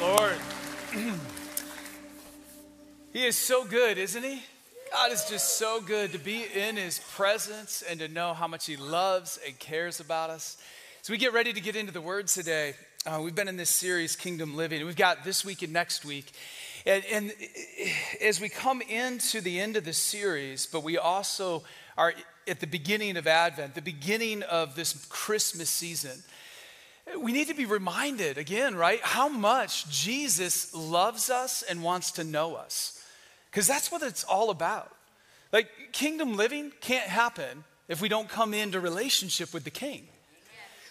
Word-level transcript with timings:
Lord. 0.00 0.36
he 3.12 3.26
is 3.26 3.36
so 3.36 3.66
good, 3.66 3.98
isn't 3.98 4.22
he? 4.22 4.42
God 4.90 5.12
is 5.12 5.26
just 5.26 5.58
so 5.58 5.82
good 5.82 6.12
to 6.12 6.18
be 6.18 6.46
in 6.54 6.76
his 6.76 7.00
presence 7.14 7.84
and 7.86 8.00
to 8.00 8.08
know 8.08 8.32
how 8.32 8.48
much 8.48 8.64
he 8.64 8.78
loves 8.78 9.38
and 9.46 9.58
cares 9.58 10.00
about 10.00 10.30
us. 10.30 10.56
So 11.02 11.12
we 11.12 11.18
get 11.18 11.34
ready 11.34 11.52
to 11.52 11.60
get 11.60 11.76
into 11.76 11.92
the 11.92 12.00
word 12.00 12.28
today. 12.28 12.76
Uh, 13.04 13.20
we've 13.22 13.34
been 13.34 13.46
in 13.46 13.58
this 13.58 13.68
series, 13.68 14.16
Kingdom 14.16 14.56
Living. 14.56 14.86
We've 14.86 14.96
got 14.96 15.22
this 15.22 15.44
week 15.44 15.60
and 15.60 15.72
next 15.72 16.06
week. 16.06 16.32
And, 16.86 17.04
and 17.12 17.34
as 18.22 18.40
we 18.40 18.48
come 18.48 18.80
into 18.80 19.42
the 19.42 19.60
end 19.60 19.76
of 19.76 19.84
the 19.84 19.92
series, 19.92 20.64
but 20.64 20.82
we 20.82 20.96
also 20.96 21.62
are 21.98 22.14
at 22.48 22.60
the 22.60 22.66
beginning 22.66 23.18
of 23.18 23.26
Advent, 23.26 23.74
the 23.74 23.82
beginning 23.82 24.44
of 24.44 24.76
this 24.76 24.94
Christmas 25.10 25.68
season 25.68 26.22
we 27.18 27.32
need 27.32 27.48
to 27.48 27.54
be 27.54 27.66
reminded 27.66 28.38
again, 28.38 28.74
right, 28.76 29.00
how 29.02 29.28
much 29.28 29.88
Jesus 29.90 30.74
loves 30.74 31.30
us 31.30 31.62
and 31.62 31.82
wants 31.82 32.12
to 32.12 32.24
know 32.24 32.54
us. 32.54 33.02
Because 33.50 33.66
that's 33.66 33.90
what 33.90 34.02
it's 34.02 34.24
all 34.24 34.50
about. 34.50 34.94
Like, 35.52 35.68
kingdom 35.92 36.36
living 36.36 36.72
can't 36.80 37.08
happen 37.08 37.64
if 37.88 38.00
we 38.00 38.08
don't 38.08 38.28
come 38.28 38.54
into 38.54 38.78
relationship 38.78 39.52
with 39.52 39.64
the 39.64 39.70
King. 39.70 40.06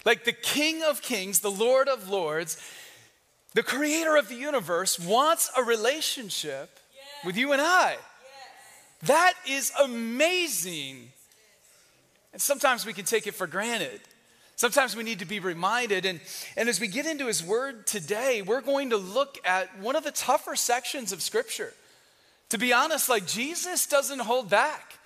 Like, 0.05 0.25
the 0.25 0.33
King 0.33 0.83
of 0.83 1.01
Kings, 1.01 1.39
the 1.39 1.51
Lord 1.51 1.87
of 1.87 2.09
Lords, 2.09 2.57
the 3.53 3.63
creator 3.63 4.17
of 4.17 4.27
the 4.27 4.35
universe 4.35 4.99
wants 4.99 5.49
a 5.57 5.63
relationship 5.63 6.79
with 7.25 7.37
you 7.37 7.53
and 7.53 7.61
I. 7.61 7.97
That 9.03 9.33
is 9.47 9.71
amazing. 9.81 11.11
And 12.33 12.41
sometimes 12.41 12.85
we 12.85 12.93
can 12.93 13.05
take 13.05 13.27
it 13.27 13.33
for 13.33 13.47
granted. 13.47 14.01
Sometimes 14.59 14.93
we 14.93 15.03
need 15.03 15.19
to 15.19 15.25
be 15.25 15.39
reminded. 15.39 16.05
And, 16.05 16.19
and 16.57 16.67
as 16.67 16.81
we 16.81 16.89
get 16.89 17.05
into 17.05 17.27
his 17.27 17.41
word 17.41 17.87
today, 17.87 18.41
we're 18.41 18.59
going 18.59 18.89
to 18.89 18.97
look 18.97 19.37
at 19.45 19.79
one 19.79 19.95
of 19.95 20.03
the 20.03 20.11
tougher 20.11 20.57
sections 20.57 21.13
of 21.13 21.21
scripture. 21.21 21.71
To 22.49 22.57
be 22.57 22.73
honest, 22.73 23.07
like 23.07 23.25
Jesus 23.25 23.87
doesn't 23.87 24.19
hold 24.19 24.49
back. 24.49 24.99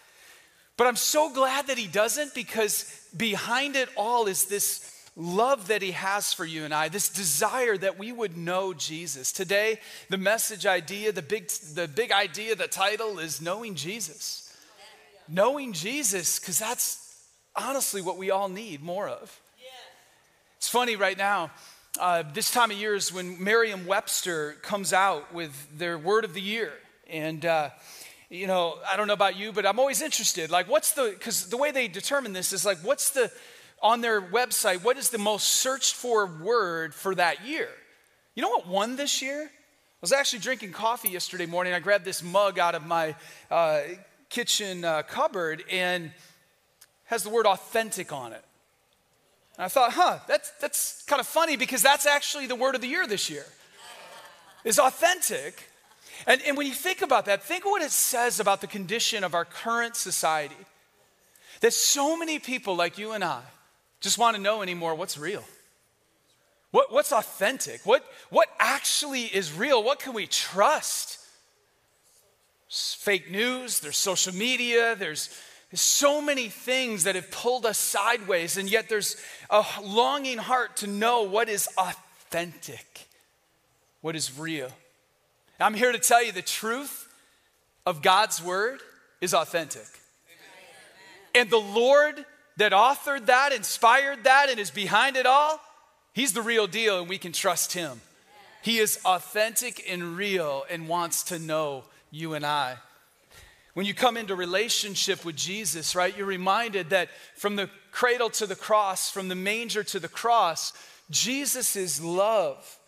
But 0.76 0.88
I'm 0.88 0.96
so 0.96 1.32
glad 1.32 1.68
that 1.68 1.78
he 1.78 1.86
doesn't 1.86 2.34
because 2.34 3.08
behind 3.16 3.76
it 3.76 3.90
all 3.96 4.26
is 4.26 4.46
this 4.46 4.92
love 5.16 5.68
that 5.68 5.84
he 5.84 5.92
has 5.92 6.34
for 6.34 6.46
you 6.46 6.66
and 6.66 6.74
I, 6.74 6.90
this 6.90 7.10
desire 7.10 7.78
that 7.78 8.00
we 8.00 8.12
would 8.12 8.36
know 8.36 8.74
Jesus. 8.74 9.32
Today, 9.32 9.80
the 10.10 10.18
message 10.18 10.66
idea, 10.66 11.12
the 11.12 11.22
big, 11.22 11.50
the 11.76 11.88
big 11.88 12.12
idea, 12.12 12.56
the 12.56 12.68
title 12.68 13.20
is 13.20 13.40
knowing 13.40 13.76
Jesus. 13.76 14.52
Knowing 15.30 15.74
Jesus, 15.74 16.40
because 16.40 16.58
that's 16.58 17.24
honestly 17.56 18.02
what 18.02 18.18
we 18.18 18.32
all 18.32 18.50
need 18.50 18.82
more 18.82 19.08
of. 19.08 19.40
It's 20.64 20.70
funny 20.70 20.96
right 20.96 21.18
now. 21.18 21.52
Uh, 22.00 22.24
this 22.34 22.50
time 22.50 22.72
of 22.72 22.78
year 22.78 22.96
is 22.96 23.12
when 23.12 23.44
Merriam 23.44 23.86
Webster 23.86 24.54
comes 24.62 24.94
out 24.94 25.34
with 25.34 25.52
their 25.78 25.98
word 25.98 26.24
of 26.24 26.34
the 26.34 26.40
year. 26.40 26.72
And, 27.10 27.46
uh, 27.46 27.72
you 28.30 28.48
know, 28.48 28.78
I 28.90 28.96
don't 28.96 29.08
know 29.08 29.14
about 29.14 29.36
you, 29.36 29.52
but 29.52 29.66
I'm 29.66 29.78
always 29.78 30.02
interested. 30.02 30.50
Like, 30.50 30.70
what's 30.70 30.94
the, 30.94 31.14
because 31.20 31.50
the 31.50 31.58
way 31.58 31.72
they 31.72 31.90
determine 31.90 32.32
this 32.32 32.54
is 32.54 32.66
like, 32.66 32.78
what's 32.78 33.10
the, 33.10 33.30
on 33.82 34.00
their 34.00 34.22
website, 34.22 34.86
what 34.86 34.98
is 34.98 35.10
the 35.10 35.18
most 35.18 35.50
searched 35.50 35.96
for 35.96 36.28
word 36.28 36.96
for 36.96 37.14
that 37.14 37.46
year? 37.46 37.68
You 38.34 38.42
know 38.42 38.50
what 38.50 38.66
won 38.66 38.96
this 38.96 39.22
year? 39.22 39.42
I 39.44 40.00
was 40.00 40.14
actually 40.14 40.40
drinking 40.40 40.72
coffee 40.72 41.10
yesterday 41.10 41.46
morning. 41.46 41.74
I 41.74 41.82
grabbed 41.82 42.06
this 42.06 42.24
mug 42.24 42.58
out 42.58 42.74
of 42.74 42.86
my 42.86 43.16
uh, 43.52 43.82
kitchen 44.30 44.86
uh, 44.86 45.02
cupboard 45.02 45.62
and 45.70 46.14
has 47.08 47.24
the 47.24 47.32
word 47.32 47.48
authentic 47.48 48.14
on 48.14 48.32
it. 48.32 48.46
And 49.58 49.66
I 49.66 49.68
thought, 49.68 49.94
huh, 49.94 50.20
that's, 50.28 50.52
that's 50.60 51.04
kind 51.04 51.20
of 51.20 51.28
funny 51.28 51.56
because 51.58 51.82
that's 51.82 52.06
actually 52.06 52.48
the 52.48 52.56
word 52.56 52.76
of 52.76 52.82
the 52.82 52.88
year 52.88 53.06
this 53.08 53.30
year, 53.30 53.46
is 54.64 54.80
authentic. 54.80 55.70
And, 56.26 56.42
and 56.48 56.58
when 56.58 56.68
you 56.68 56.74
think 56.74 57.02
about 57.02 57.26
that, 57.26 57.44
think 57.44 57.66
of 57.66 57.72
what 57.72 57.82
it 57.82 57.92
says 57.92 58.40
about 58.40 58.62
the 58.62 58.68
condition 58.68 59.24
of 59.24 59.34
our 59.34 59.46
current 59.46 59.96
society. 59.96 60.56
That 61.62 61.74
so 61.74 62.18
many 62.18 62.40
people 62.40 62.76
like 62.76 62.98
you 62.98 63.12
and 63.12 63.24
I 63.24 63.42
just 64.02 64.18
want 64.18 64.36
to 64.36 64.42
know 64.42 64.62
anymore 64.62 64.96
what's 64.96 65.18
real. 65.18 65.44
What, 66.72 66.92
what's 66.92 67.12
authentic? 67.14 67.82
What, 67.86 68.04
what 68.30 68.50
actually 68.60 69.24
is 69.24 69.54
real? 69.54 69.84
What 69.84 70.00
can 70.00 70.14
we 70.14 70.26
trust? 70.26 71.20
There's 72.68 72.98
fake 73.00 73.30
news, 73.30 73.80
there's 73.80 73.98
social 73.98 74.34
media, 74.34 74.96
there's 74.96 75.30
there's 75.30 75.36
so 75.74 76.22
many 76.22 76.50
things 76.50 77.06
that 77.06 77.16
have 77.16 77.32
pulled 77.32 77.66
us 77.66 77.78
sideways, 77.78 78.58
and 78.58 78.70
yet 78.70 78.90
there's 78.90 79.18
a 79.50 79.64
longing 79.82 80.38
heart 80.38 80.78
to 80.78 80.88
know 80.88 81.24
what 81.24 81.50
is 81.50 81.68
authentic, 81.78 83.08
what 84.02 84.16
is 84.16 84.38
real. 84.38 84.70
I'm 85.60 85.74
here 85.74 85.92
to 85.92 86.00
tell 86.00 86.24
you 86.24 86.32
the 86.32 86.42
truth 86.42 87.08
of 87.86 88.02
God's 88.02 88.42
word 88.44 88.80
is 89.22 89.34
authentic. 89.34 89.88
And 91.34 91.50
the 91.50 91.58
Lord 91.58 92.26
that 92.58 92.72
authored 92.72 93.28
that, 93.28 93.54
inspired 93.54 94.26
that, 94.26 94.50
and 94.50 94.60
is 94.60 94.72
behind 94.72 95.16
it 95.16 95.26
all, 95.26 95.60
He's 96.14 96.34
the 96.34 96.44
real 96.44 96.68
deal, 96.68 97.00
and 97.00 97.10
we 97.10 97.18
can 97.18 97.32
trust 97.32 97.74
Him. 97.74 98.02
He 98.62 98.78
is 98.78 99.00
authentic 99.04 99.84
and 99.90 100.16
real 100.16 100.64
and 100.70 100.88
wants 100.88 101.24
to 101.24 101.40
know 101.40 101.86
you 102.12 102.36
and 102.36 102.46
I. 102.46 102.76
When 103.74 103.86
you 103.86 103.94
come 103.94 104.18
into 104.18 104.36
relationship 104.36 105.26
with 105.26 105.36
Jesus, 105.36 105.96
right, 105.96 106.16
you're 106.16 106.28
reminded 106.28 106.92
that 106.92 107.10
from 107.36 107.56
the 107.56 107.70
cradle 107.92 108.30
to 108.32 108.46
the 108.46 108.56
cross, 108.56 109.10
from 109.10 109.30
the 109.30 109.36
manger 109.36 109.84
to 109.86 110.00
the 110.00 110.08
cross, 110.08 110.74
Jesus' 111.10 112.02
love 112.02 112.80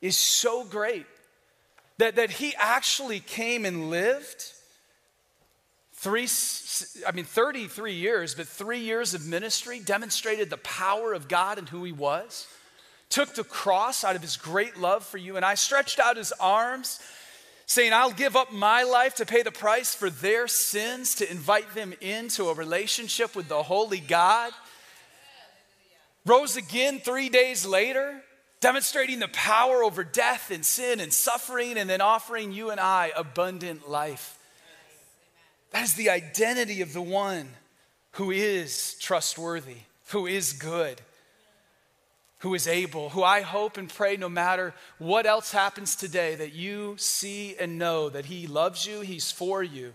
is 0.00 0.16
so 0.16 0.64
great 0.64 1.06
that, 1.98 2.16
that 2.16 2.30
he 2.30 2.54
actually 2.56 3.18
came 3.18 3.64
and 3.64 3.90
lived 3.90 4.52
three, 5.94 6.28
I 7.04 7.10
mean, 7.10 7.24
33 7.24 7.94
years, 7.94 8.36
but 8.36 8.46
three 8.46 8.78
years 8.78 9.14
of 9.14 9.26
ministry, 9.26 9.80
demonstrated 9.80 10.50
the 10.50 10.58
power 10.58 11.12
of 11.12 11.26
God 11.26 11.58
and 11.58 11.68
who 11.68 11.82
he 11.82 11.90
was, 11.90 12.46
took 13.08 13.34
the 13.34 13.42
cross 13.42 14.04
out 14.04 14.14
of 14.14 14.22
his 14.22 14.36
great 14.36 14.76
love 14.76 15.04
for 15.04 15.18
you 15.18 15.34
and 15.34 15.44
I, 15.44 15.54
stretched 15.54 15.98
out 15.98 16.16
his 16.16 16.32
arms 16.38 17.00
saying, 17.68 17.92
I'll 17.92 18.10
give 18.10 18.34
up 18.34 18.50
my 18.50 18.82
life 18.82 19.16
to 19.16 19.26
pay 19.26 19.42
the 19.42 19.52
price 19.52 19.94
for 19.94 20.08
their 20.08 20.48
sins, 20.48 21.14
to 21.16 21.30
invite 21.30 21.74
them 21.74 21.92
into 22.00 22.48
a 22.48 22.54
relationship 22.54 23.36
with 23.36 23.48
the 23.48 23.62
Holy 23.62 24.00
God. 24.00 24.52
Rose 26.24 26.56
again 26.56 26.98
three 26.98 27.28
days 27.28 27.66
later, 27.66 28.22
demonstrating 28.60 29.18
the 29.18 29.28
power 29.28 29.84
over 29.84 30.02
death 30.02 30.50
and 30.50 30.64
sin 30.64 30.98
and 30.98 31.12
suffering, 31.12 31.76
and 31.76 31.90
then 31.90 32.00
offering 32.00 32.52
you 32.52 32.70
and 32.70 32.80
I 32.80 33.12
abundant 33.14 33.88
life. 33.88 34.38
That 35.72 35.84
is 35.84 35.92
the 35.92 36.08
identity 36.08 36.80
of 36.80 36.94
the 36.94 37.02
one 37.02 37.50
who 38.12 38.30
is 38.30 38.96
trustworthy, 38.98 39.76
who 40.06 40.26
is 40.26 40.54
good 40.54 41.02
who 42.40 42.54
is 42.54 42.68
able, 42.68 43.10
who 43.10 43.22
I 43.22 43.40
hope 43.40 43.76
and 43.76 43.88
pray 43.88 44.16
no 44.16 44.28
matter 44.28 44.74
what 44.98 45.26
else 45.26 45.50
happens 45.50 45.96
today, 45.96 46.36
that 46.36 46.52
you 46.52 46.94
see 46.96 47.56
and 47.56 47.78
know 47.78 48.08
that 48.08 48.26
He 48.26 48.46
loves 48.46 48.86
you, 48.86 49.00
He's 49.00 49.32
for 49.32 49.62
you, 49.62 49.92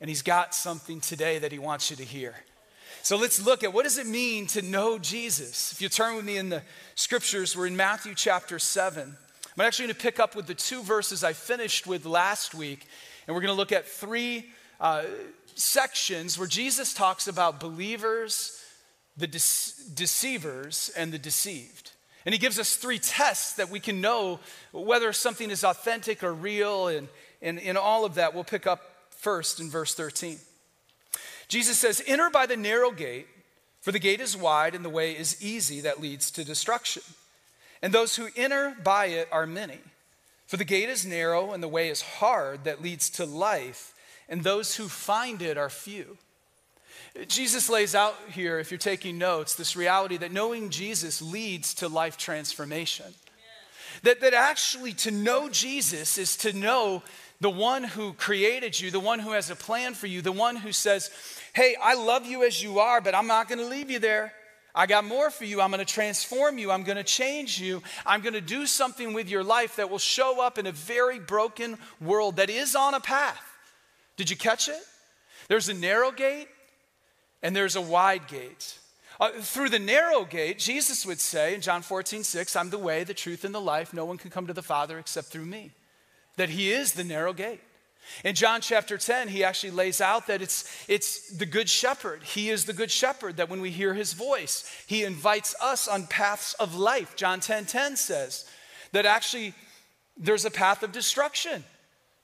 and 0.00 0.08
He's 0.08 0.22
got 0.22 0.54
something 0.54 1.00
today 1.00 1.38
that 1.38 1.52
He 1.52 1.58
wants 1.58 1.90
you 1.90 1.96
to 1.96 2.04
hear. 2.04 2.34
So 3.02 3.16
let's 3.16 3.44
look 3.44 3.64
at 3.64 3.72
what 3.72 3.84
does 3.84 3.98
it 3.98 4.06
mean 4.06 4.46
to 4.48 4.62
know 4.62 4.98
Jesus? 4.98 5.72
If 5.72 5.80
you 5.80 5.88
turn 5.88 6.16
with 6.16 6.24
me 6.24 6.36
in 6.38 6.48
the 6.48 6.62
scriptures, 6.94 7.56
we're 7.56 7.66
in 7.66 7.76
Matthew 7.76 8.14
chapter 8.14 8.58
7. 8.58 9.16
I'm 9.58 9.64
actually 9.64 9.86
going 9.86 9.94
to 9.94 10.02
pick 10.02 10.20
up 10.20 10.36
with 10.36 10.46
the 10.46 10.54
two 10.54 10.82
verses 10.82 11.24
I 11.24 11.32
finished 11.32 11.86
with 11.86 12.04
last 12.04 12.54
week, 12.54 12.86
and 13.26 13.34
we're 13.34 13.42
going 13.42 13.54
to 13.54 13.56
look 13.56 13.72
at 13.72 13.86
three 13.86 14.50
uh, 14.80 15.04
sections 15.54 16.38
where 16.38 16.46
Jesus 16.46 16.94
talks 16.94 17.26
about 17.26 17.58
believers 17.58 18.55
the 19.16 19.26
de- 19.26 19.94
deceivers 19.94 20.90
and 20.96 21.12
the 21.12 21.18
deceived. 21.18 21.92
And 22.24 22.34
he 22.34 22.38
gives 22.38 22.58
us 22.58 22.76
three 22.76 22.98
tests 22.98 23.54
that 23.54 23.70
we 23.70 23.80
can 23.80 24.00
know 24.00 24.40
whether 24.72 25.12
something 25.12 25.50
is 25.50 25.62
authentic 25.62 26.24
or 26.24 26.34
real. 26.34 26.88
And 26.88 27.08
in 27.40 27.76
all 27.76 28.04
of 28.04 28.16
that, 28.16 28.34
we'll 28.34 28.44
pick 28.44 28.66
up 28.66 28.82
first 29.10 29.60
in 29.60 29.70
verse 29.70 29.94
13. 29.94 30.38
Jesus 31.48 31.78
says, 31.78 32.02
Enter 32.06 32.28
by 32.28 32.46
the 32.46 32.56
narrow 32.56 32.90
gate, 32.90 33.28
for 33.80 33.92
the 33.92 34.00
gate 34.00 34.20
is 34.20 34.36
wide 34.36 34.74
and 34.74 34.84
the 34.84 34.90
way 34.90 35.12
is 35.12 35.40
easy 35.40 35.80
that 35.82 36.00
leads 36.00 36.32
to 36.32 36.44
destruction. 36.44 37.02
And 37.80 37.92
those 37.92 38.16
who 38.16 38.28
enter 38.36 38.76
by 38.82 39.06
it 39.06 39.28
are 39.30 39.46
many. 39.46 39.78
For 40.46 40.56
the 40.56 40.64
gate 40.64 40.88
is 40.88 41.06
narrow 41.06 41.52
and 41.52 41.62
the 41.62 41.68
way 41.68 41.88
is 41.88 42.02
hard 42.02 42.64
that 42.64 42.82
leads 42.82 43.10
to 43.10 43.24
life, 43.24 43.94
and 44.28 44.42
those 44.42 44.76
who 44.76 44.88
find 44.88 45.42
it 45.42 45.56
are 45.56 45.70
few. 45.70 46.18
Jesus 47.28 47.68
lays 47.68 47.94
out 47.94 48.14
here, 48.30 48.58
if 48.58 48.70
you're 48.70 48.78
taking 48.78 49.18
notes, 49.18 49.54
this 49.54 49.76
reality 49.76 50.16
that 50.18 50.32
knowing 50.32 50.70
Jesus 50.70 51.22
leads 51.22 51.74
to 51.74 51.88
life 51.88 52.16
transformation. 52.16 53.06
That, 54.02 54.20
that 54.20 54.34
actually 54.34 54.92
to 54.94 55.10
know 55.10 55.48
Jesus 55.48 56.18
is 56.18 56.36
to 56.38 56.52
know 56.52 57.02
the 57.40 57.50
one 57.50 57.84
who 57.84 58.12
created 58.12 58.78
you, 58.78 58.90
the 58.90 59.00
one 59.00 59.18
who 59.18 59.32
has 59.32 59.50
a 59.50 59.56
plan 59.56 59.94
for 59.94 60.06
you, 60.06 60.22
the 60.22 60.32
one 60.32 60.56
who 60.56 60.72
says, 60.72 61.10
Hey, 61.54 61.76
I 61.82 61.94
love 61.94 62.26
you 62.26 62.44
as 62.44 62.62
you 62.62 62.78
are, 62.78 63.00
but 63.00 63.14
I'm 63.14 63.26
not 63.26 63.48
going 63.48 63.58
to 63.58 63.66
leave 63.66 63.90
you 63.90 63.98
there. 63.98 64.32
I 64.74 64.86
got 64.86 65.06
more 65.06 65.30
for 65.30 65.46
you. 65.46 65.62
I'm 65.62 65.70
going 65.70 65.84
to 65.84 65.90
transform 65.90 66.58
you. 66.58 66.70
I'm 66.70 66.82
going 66.82 66.98
to 66.98 67.04
change 67.04 67.58
you. 67.58 67.82
I'm 68.04 68.20
going 68.20 68.34
to 68.34 68.42
do 68.42 68.66
something 68.66 69.14
with 69.14 69.30
your 69.30 69.42
life 69.42 69.76
that 69.76 69.88
will 69.88 69.98
show 69.98 70.42
up 70.42 70.58
in 70.58 70.66
a 70.66 70.72
very 70.72 71.18
broken 71.18 71.78
world 71.98 72.36
that 72.36 72.50
is 72.50 72.76
on 72.76 72.92
a 72.92 73.00
path. 73.00 73.40
Did 74.18 74.28
you 74.28 74.36
catch 74.36 74.68
it? 74.68 74.80
There's 75.48 75.70
a 75.70 75.74
narrow 75.74 76.10
gate 76.10 76.48
and 77.46 77.54
there's 77.54 77.76
a 77.76 77.80
wide 77.80 78.26
gate. 78.26 78.76
Uh, 79.20 79.30
through 79.40 79.68
the 79.68 79.78
narrow 79.78 80.24
gate, 80.24 80.58
Jesus 80.58 81.06
would 81.06 81.20
say 81.20 81.54
in 81.54 81.60
John 81.60 81.80
14, 81.80 82.24
6, 82.24 82.56
I'm 82.56 82.70
the 82.70 82.76
way, 82.76 83.04
the 83.04 83.14
truth, 83.14 83.44
and 83.44 83.54
the 83.54 83.60
life. 83.60 83.94
No 83.94 84.04
one 84.04 84.18
can 84.18 84.32
come 84.32 84.48
to 84.48 84.52
the 84.52 84.64
Father 84.64 84.98
except 84.98 85.28
through 85.28 85.46
me. 85.46 85.70
That 86.38 86.48
He 86.48 86.72
is 86.72 86.94
the 86.94 87.04
narrow 87.04 87.32
gate. 87.32 87.60
In 88.24 88.34
John 88.34 88.60
chapter 88.60 88.98
10, 88.98 89.28
he 89.28 89.44
actually 89.44 89.70
lays 89.70 90.00
out 90.00 90.26
that 90.26 90.42
it's, 90.42 90.84
it's 90.88 91.30
the 91.36 91.46
good 91.46 91.68
shepherd. 91.68 92.24
He 92.24 92.50
is 92.50 92.64
the 92.64 92.72
good 92.72 92.90
shepherd, 92.90 93.36
that 93.36 93.48
when 93.48 93.60
we 93.60 93.70
hear 93.70 93.94
his 93.94 94.12
voice, 94.12 94.68
he 94.88 95.04
invites 95.04 95.54
us 95.62 95.86
on 95.86 96.08
paths 96.08 96.54
of 96.54 96.74
life. 96.74 97.14
John 97.14 97.38
10 97.38 97.66
10 97.66 97.96
says 97.96 98.44
that 98.90 99.06
actually 99.06 99.54
there's 100.16 100.44
a 100.44 100.50
path 100.50 100.82
of 100.82 100.90
destruction, 100.90 101.64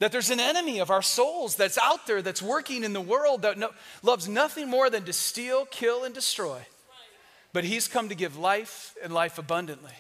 that 0.03 0.11
there's 0.11 0.31
an 0.31 0.41
enemy 0.41 0.81
of 0.81 0.91
our 0.91 1.01
souls 1.01 1.55
that's 1.55 1.79
out 1.79 2.09
there, 2.09 2.23
that's 2.23 2.43
working 2.43 2.83
in 2.83 2.93
the 2.93 3.01
world, 3.01 3.43
that 3.43 3.57
no, 3.57 3.71
loves 4.03 4.29
nothing 4.29 4.69
more 4.69 4.91
than 4.91 5.05
to 5.05 5.13
steal, 5.13 5.65
kill, 5.67 6.03
and 6.03 6.13
destroy. 6.13 6.59
But 7.53 7.63
he's 7.63 7.87
come 7.87 8.09
to 8.09 8.17
give 8.17 8.37
life 8.37 8.97
and 9.01 9.15
life 9.15 9.39
abundantly. 9.39 9.93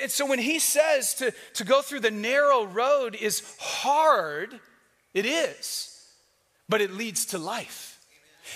And 0.00 0.12
so 0.12 0.26
when 0.26 0.38
he 0.38 0.60
says 0.60 1.14
to, 1.14 1.34
to 1.54 1.64
go 1.64 1.82
through 1.82 2.00
the 2.00 2.12
narrow 2.12 2.64
road 2.64 3.16
is 3.16 3.42
hard, 3.58 4.60
it 5.12 5.26
is, 5.26 6.06
but 6.68 6.80
it 6.80 6.92
leads 6.92 7.26
to 7.26 7.38
life. 7.38 7.98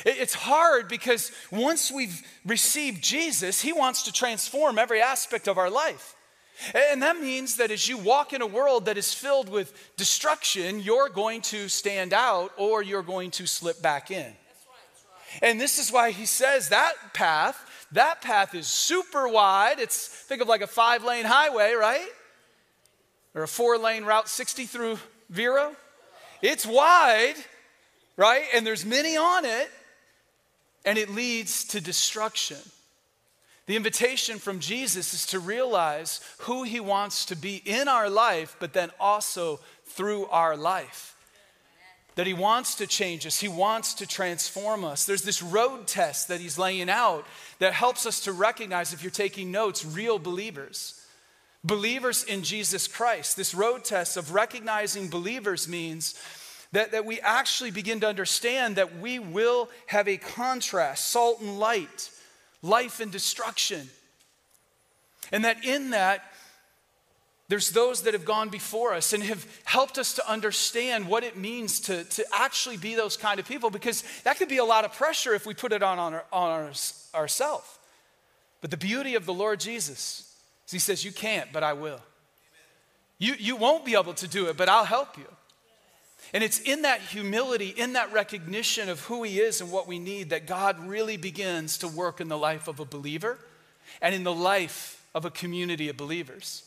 It's 0.07 0.35
hard 0.35 0.87
because 0.87 1.33
once 1.51 1.91
we've 1.91 2.23
received 2.47 3.03
Jesus, 3.03 3.61
He 3.61 3.73
wants 3.73 4.05
to 4.05 4.13
transform 4.13 4.79
every 4.79 5.03
aspect 5.03 5.49
of 5.49 5.59
our 5.59 5.71
life. 5.71 6.14
And 6.75 7.03
that 7.03 7.21
means 7.21 7.57
that 7.57 7.71
as 7.71 7.89
you 7.89 7.99
walk 7.99 8.33
in 8.33 8.41
a 8.41 8.47
world 8.47 8.87
that 8.87 8.97
is 8.97 9.13
filled 9.13 9.49
with 9.49 9.73
destruction, 9.97 10.81
you're 10.81 11.09
going 11.09 11.41
to 11.43 11.69
stand 11.69 12.13
out 12.13 12.53
or 12.57 12.83
you're 12.83 13.03
going 13.03 13.31
to 13.33 13.47
slip 13.47 13.83
back 13.83 14.11
in. 14.11 14.33
And 15.43 15.61
this 15.61 15.79
is 15.79 15.91
why 15.91 16.13
he 16.13 16.27
says 16.27 16.69
that 16.69 16.93
path, 17.13 17.89
that 17.93 18.21
path 18.21 18.55
is 18.55 18.67
super 18.67 19.29
wide. 19.29 19.81
It's, 19.81 20.07
think 20.07 20.41
of 20.41 20.49
like 20.49 20.63
a 20.63 20.67
five 20.67 21.05
lane 21.05 21.25
highway, 21.25 21.73
right? 21.73 22.09
Or 23.35 23.43
a 23.43 23.49
four 23.49 23.77
lane 23.77 24.05
Route 24.05 24.29
60 24.29 24.67
through 24.67 24.99
Vero. 25.29 25.75
It's 26.41 26.65
wide, 26.67 27.35
right? 28.17 28.45
And 28.55 28.67
there's 28.67 28.85
many 28.85 29.17
on 29.17 29.45
it, 29.45 29.71
and 30.85 30.99
it 30.99 31.11
leads 31.11 31.65
to 31.69 31.81
destruction. 31.81 32.59
The 33.67 33.77
invitation 33.77 34.39
from 34.39 34.61
Jesus 34.61 35.15
is 35.15 35.27
to 35.27 35.39
realize 35.39 36.21
who 36.41 36.65
he 36.65 36.81
wants 36.81 37.25
to 37.27 37.37
be 37.37 37.63
in 37.65 37.89
our 37.89 38.11
life, 38.11 38.57
but 38.61 38.75
then 38.75 38.91
also 39.01 39.61
through 39.87 40.27
our 40.27 40.57
life. 40.57 41.17
That 42.17 42.27
he 42.27 42.35
wants 42.35 42.77
to 42.77 42.87
change 42.87 43.27
us, 43.27 43.41
he 43.41 43.49
wants 43.49 43.95
to 43.95 44.07
transform 44.07 44.85
us. 44.85 45.07
There's 45.07 45.23
this 45.23 45.43
road 45.43 45.87
test 45.87 46.29
that 46.29 46.41
he's 46.41 46.59
laying 46.59 46.91
out 46.91 47.27
that 47.59 47.73
helps 47.73 48.07
us 48.07 48.21
to 48.21 48.33
recognize, 48.33 48.93
if 48.93 49.03
you're 49.03 49.11
taking 49.11 49.51
notes, 49.51 49.85
real 49.85 50.19
believers. 50.19 51.01
Believers 51.65 52.23
in 52.23 52.43
Jesus 52.43 52.87
Christ. 52.87 53.37
This 53.37 53.55
road 53.55 53.85
test 53.85 54.19
of 54.19 54.35
recognizing 54.35 55.09
believers 55.09 55.67
means 55.67 56.15
that, 56.73 56.93
that 56.93 57.07
we 57.07 57.19
actually 57.21 57.71
begin 57.71 58.01
to 58.01 58.09
understand 58.09 58.77
that 58.77 58.99
we 58.99 59.19
will 59.19 59.71
have 59.87 60.07
a 60.07 60.19
contrast 60.19 61.09
salt 61.09 61.41
and 61.41 61.59
light, 61.59 62.11
life 62.65 62.99
and 63.01 63.13
destruction. 63.13 63.89
And 65.31 65.45
that 65.45 65.65
in 65.65 65.91
that, 65.91 66.25
there's 67.49 67.71
those 67.71 68.03
that 68.03 68.15
have 68.15 68.25
gone 68.25 68.49
before 68.49 68.95
us 68.95 69.13
and 69.13 69.23
have 69.23 69.47
helped 69.65 69.99
us 69.99 70.15
to 70.15 70.31
understand 70.31 71.07
what 71.07 71.25
it 71.25 71.37
means 71.37 71.81
to, 71.81 72.05
to 72.05 72.25
actually 72.33 72.79
be 72.79 72.95
those 72.95 73.19
kind 73.19 73.39
of 73.39 73.47
people 73.47 73.69
because 73.69 74.03
that 74.25 74.39
could 74.39 74.49
be 74.49 74.57
a 74.57 74.65
lot 74.65 74.87
of 74.87 74.95
pressure 74.95 75.35
if 75.35 75.45
we 75.45 75.53
put 75.53 75.73
it 75.73 75.83
on, 75.83 75.99
on, 75.99 76.15
our, 76.15 76.25
on 76.33 76.51
our, 76.51 76.73
ourselves. 77.15 77.79
But 78.63 78.71
the 78.71 78.79
beauty 78.79 79.15
of 79.15 79.27
the 79.27 79.35
Lord 79.35 79.61
Jesus 79.61 80.35
is 80.67 80.73
He 80.73 80.79
says, 80.79 81.05
You 81.05 81.13
can't, 81.13 81.53
but 81.53 81.63
I 81.63 81.75
will. 81.75 82.01
You, 83.19 83.35
you 83.39 83.57
won't 83.57 83.85
be 83.85 83.95
able 83.95 84.15
to 84.15 84.27
do 84.27 84.47
it, 84.47 84.57
but 84.57 84.71
I'll 84.71 84.87
help 84.87 85.19
you. 85.19 85.27
And 86.33 86.43
it's 86.43 86.61
in 86.61 86.83
that 86.83 87.01
humility, 87.01 87.69
in 87.69 87.93
that 87.93 88.13
recognition 88.13 88.89
of 88.89 89.01
who 89.01 89.23
He 89.23 89.41
is 89.41 89.61
and 89.61 89.71
what 89.71 89.87
we 89.87 89.99
need, 89.99 90.31
that 90.31 90.47
God 90.47 90.79
really 90.87 91.17
begins 91.17 91.79
to 91.79 91.89
work 91.89 92.21
in 92.21 92.29
the 92.29 92.39
life 92.39 92.69
of 92.69 92.81
a 92.81 92.85
believer 92.85 93.39
and 94.01 94.15
in 94.15 94.25
the 94.25 94.35
life 94.35 95.05
of 95.15 95.25
a 95.25 95.31
community 95.31 95.89
of 95.89 95.97
believers. 95.97 96.65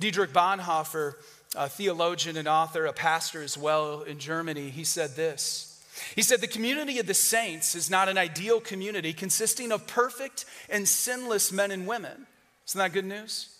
Dietrich 0.00 0.32
Bonhoeffer, 0.32 1.14
a 1.56 1.68
theologian 1.68 2.36
and 2.36 2.48
author, 2.48 2.86
a 2.86 2.92
pastor 2.92 3.42
as 3.42 3.56
well 3.56 4.02
in 4.02 4.18
Germany, 4.18 4.70
he 4.70 4.84
said 4.84 5.10
this. 5.10 5.70
He 6.14 6.22
said, 6.22 6.40
The 6.40 6.48
community 6.48 6.98
of 6.98 7.06
the 7.06 7.14
saints 7.14 7.74
is 7.74 7.90
not 7.90 8.08
an 8.08 8.18
ideal 8.18 8.60
community 8.60 9.12
consisting 9.12 9.70
of 9.70 9.86
perfect 9.86 10.44
and 10.68 10.88
sinless 10.88 11.52
men 11.52 11.70
and 11.70 11.86
women. 11.86 12.26
Isn't 12.66 12.78
that 12.78 12.92
good 12.92 13.04
news? 13.04 13.53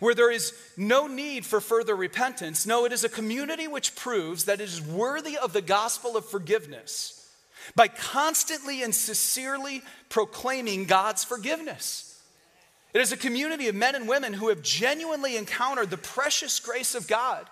Where 0.00 0.14
there 0.14 0.30
is 0.30 0.52
no 0.76 1.06
need 1.06 1.44
for 1.44 1.60
further 1.60 1.94
repentance. 1.94 2.66
No, 2.66 2.84
it 2.84 2.92
is 2.92 3.04
a 3.04 3.08
community 3.08 3.68
which 3.68 3.94
proves 3.96 4.44
that 4.44 4.60
it 4.60 4.64
is 4.64 4.80
worthy 4.80 5.36
of 5.36 5.52
the 5.52 5.62
gospel 5.62 6.16
of 6.16 6.24
forgiveness 6.24 7.18
by 7.74 7.88
constantly 7.88 8.82
and 8.82 8.94
sincerely 8.94 9.82
proclaiming 10.08 10.84
God's 10.84 11.24
forgiveness. 11.24 12.20
It 12.92 13.00
is 13.00 13.12
a 13.12 13.16
community 13.16 13.68
of 13.68 13.74
men 13.74 13.94
and 13.94 14.08
women 14.08 14.32
who 14.32 14.48
have 14.48 14.62
genuinely 14.62 15.36
encountered 15.36 15.90
the 15.90 15.96
precious 15.96 16.60
grace 16.60 16.94
of 16.94 17.08
God 17.08 17.46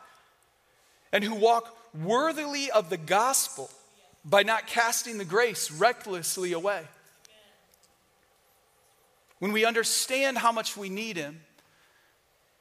and 1.12 1.24
who 1.24 1.34
walk 1.34 1.76
worthily 1.94 2.70
of 2.70 2.90
the 2.90 2.96
gospel 2.96 3.70
by 4.24 4.42
not 4.42 4.66
casting 4.66 5.18
the 5.18 5.24
grace 5.24 5.70
recklessly 5.70 6.52
away. 6.52 6.82
When 9.38 9.52
we 9.52 9.64
understand 9.64 10.36
how 10.36 10.52
much 10.52 10.76
we 10.76 10.90
need 10.90 11.16
Him, 11.16 11.40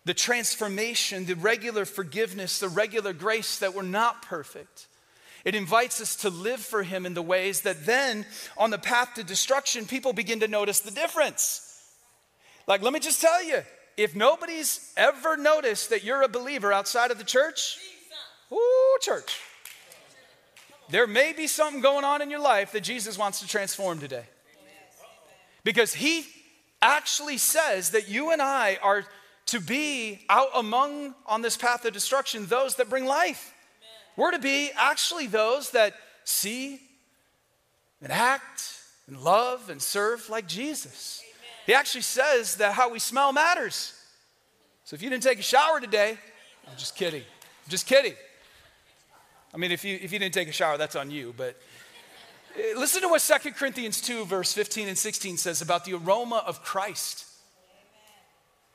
the 0.06 0.13
transformation, 0.13 1.25
the 1.25 1.36
regular 1.36 1.86
forgiveness, 1.86 2.60
the 2.60 2.69
regular 2.69 3.13
grace 3.13 3.60
that 3.60 3.74
we're 3.74 3.84
not 3.84 4.22
perfect. 4.22 4.88
It 5.46 5.56
invites 5.56 6.01
us 6.01 6.16
to 6.18 6.30
live 6.30 6.60
for 6.60 6.84
Him 6.84 7.06
in 7.06 7.13
the 7.13 7.22
ways 7.22 7.62
that 7.62 7.86
then, 7.86 8.25
on 8.57 8.72
the 8.72 8.78
path 8.78 9.13
to 9.16 9.24
destruction, 9.24 9.86
people 9.86 10.13
begin 10.13 10.42
to 10.42 10.48
notice 10.48 10.80
the 10.81 10.92
difference. 10.92 11.66
Like, 12.68 12.81
let 12.81 12.94
me 12.94 13.00
just 13.00 13.22
tell 13.22 13.44
you 13.44 13.62
if 13.98 14.16
nobody's 14.16 14.94
ever 14.95 15.38
noticed 15.38 15.90
that 15.90 16.04
you're 16.04 16.21
a 16.21 16.28
believer 16.28 16.71
outside 16.71 17.12
of 17.12 17.18
the 17.18 17.23
church, 17.23 17.78
ooh, 18.52 18.97
church, 19.02 19.40
there 20.90 21.07
may 21.07 21.33
be 21.33 21.47
something 21.47 21.81
going 21.81 22.04
on 22.04 22.21
in 22.21 22.30
your 22.30 22.40
life 22.40 22.71
that 22.71 22.81
Jesus 22.81 23.18
wants 23.18 23.40
to 23.42 23.47
transform 23.47 24.00
today. 24.00 24.23
Because 25.64 25.94
He 25.94 26.26
actually 26.81 27.38
says 27.38 27.92
that 27.92 28.07
you 28.09 28.31
and 28.31 28.42
I 28.42 28.78
are 28.81 29.06
to 29.51 29.59
be 29.59 30.25
out 30.29 30.49
among 30.56 31.15
on 31.25 31.41
this 31.41 31.57
path 31.57 31.85
of 31.85 31.94
destruction 31.94 32.45
those 32.47 32.75
that 32.75 32.89
bring 32.89 33.06
life. 33.06 33.53
Amen. 33.79 33.89
We're 34.15 34.31
to 34.31 34.39
be 34.39 34.71
actually 34.75 35.27
those 35.27 35.71
that 35.71 35.94
see 36.23 36.81
and 38.01 38.11
act 38.11 38.79
and 39.07 39.19
love 39.21 39.69
and 39.69 39.81
serve 39.81 40.29
like 40.29 40.47
Jesus. 40.47 41.21
Amen. 41.23 41.33
He 41.65 41.73
actually 41.73 42.01
says 42.01 42.56
that 42.56 42.73
how 42.73 42.91
we 42.91 42.99
smell 42.99 43.33
matters. 43.33 43.94
So 44.85 44.95
if 44.95 45.01
you 45.01 45.09
didn't 45.09 45.23
take 45.23 45.39
a 45.39 45.44
shower 45.44 45.79
today, 45.79 46.18
I'm 46.68 46.77
just 46.77 46.95
kidding. 46.95 47.21
I'm 47.21 47.69
just 47.69 47.87
kidding. 47.87 48.13
I 49.53 49.57
mean, 49.57 49.71
if 49.71 49.83
you, 49.83 49.97
if 50.01 50.11
you 50.11 50.19
didn't 50.19 50.33
take 50.33 50.47
a 50.47 50.51
shower, 50.51 50.77
that's 50.77 50.95
on 50.95 51.09
you, 51.09 51.33
but 51.35 51.59
eh, 52.56 52.73
listen 52.77 53.01
to 53.01 53.07
what 53.07 53.21
2 53.21 53.51
Corinthians 53.51 53.99
2, 54.01 54.25
verse 54.25 54.53
15 54.53 54.87
and 54.87 54.97
16 54.97 55.37
says 55.37 55.61
about 55.61 55.85
the 55.85 55.94
aroma 55.94 56.44
of 56.45 56.63
Christ. 56.63 57.25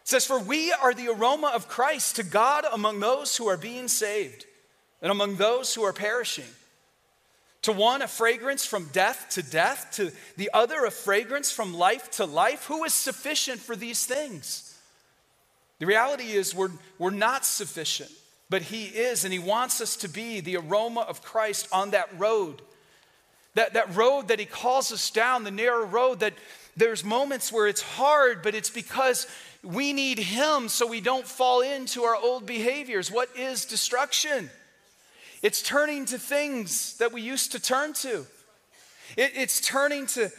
It 0.04 0.08
says, 0.08 0.26
For 0.26 0.38
we 0.38 0.70
are 0.70 0.92
the 0.92 1.08
aroma 1.08 1.50
of 1.54 1.66
Christ 1.66 2.16
to 2.16 2.22
God 2.22 2.66
among 2.70 3.00
those 3.00 3.36
who 3.36 3.48
are 3.48 3.56
being 3.56 3.88
saved 3.88 4.44
and 5.00 5.10
among 5.10 5.36
those 5.36 5.74
who 5.74 5.82
are 5.82 5.94
perishing. 5.94 6.44
To 7.62 7.72
one, 7.72 8.02
a 8.02 8.08
fragrance 8.08 8.66
from 8.66 8.90
death 8.92 9.28
to 9.30 9.42
death, 9.42 9.92
to 9.92 10.12
the 10.36 10.50
other, 10.52 10.84
a 10.84 10.90
fragrance 10.90 11.50
from 11.50 11.72
life 11.72 12.10
to 12.12 12.26
life. 12.26 12.66
Who 12.66 12.84
is 12.84 12.92
sufficient 12.92 13.60
for 13.60 13.74
these 13.74 14.04
things? 14.04 14.78
The 15.78 15.86
reality 15.86 16.32
is, 16.32 16.54
we're, 16.54 16.70
we're 16.98 17.08
not 17.08 17.46
sufficient, 17.46 18.10
but 18.50 18.60
He 18.60 18.84
is, 18.84 19.24
and 19.24 19.32
He 19.32 19.38
wants 19.38 19.80
us 19.80 19.96
to 19.96 20.08
be 20.08 20.40
the 20.40 20.58
aroma 20.58 21.00
of 21.00 21.22
Christ 21.22 21.66
on 21.72 21.92
that 21.92 22.10
road. 22.18 22.60
That, 23.54 23.72
that 23.72 23.96
road 23.96 24.28
that 24.28 24.38
He 24.38 24.44
calls 24.44 24.92
us 24.92 25.10
down, 25.10 25.44
the 25.44 25.50
narrow 25.50 25.86
road 25.86 26.20
that 26.20 26.34
there's 26.76 27.04
moments 27.04 27.52
where 27.52 27.66
it's 27.68 27.82
hard, 27.82 28.42
but 28.42 28.54
it's 28.54 28.70
because 28.70 29.26
we 29.62 29.92
need 29.92 30.18
Him 30.18 30.68
so 30.68 30.86
we 30.86 31.00
don't 31.00 31.26
fall 31.26 31.60
into 31.60 32.02
our 32.02 32.16
old 32.16 32.46
behaviors. 32.46 33.10
What 33.10 33.28
is 33.36 33.64
destruction? 33.64 34.50
It's 35.42 35.62
turning 35.62 36.06
to 36.06 36.18
things 36.18 36.96
that 36.98 37.12
we 37.12 37.22
used 37.22 37.52
to 37.52 37.60
turn 37.60 37.92
to. 37.94 38.26
It, 39.16 39.32
it's 39.34 39.60
turning 39.60 40.06
to, 40.06 40.30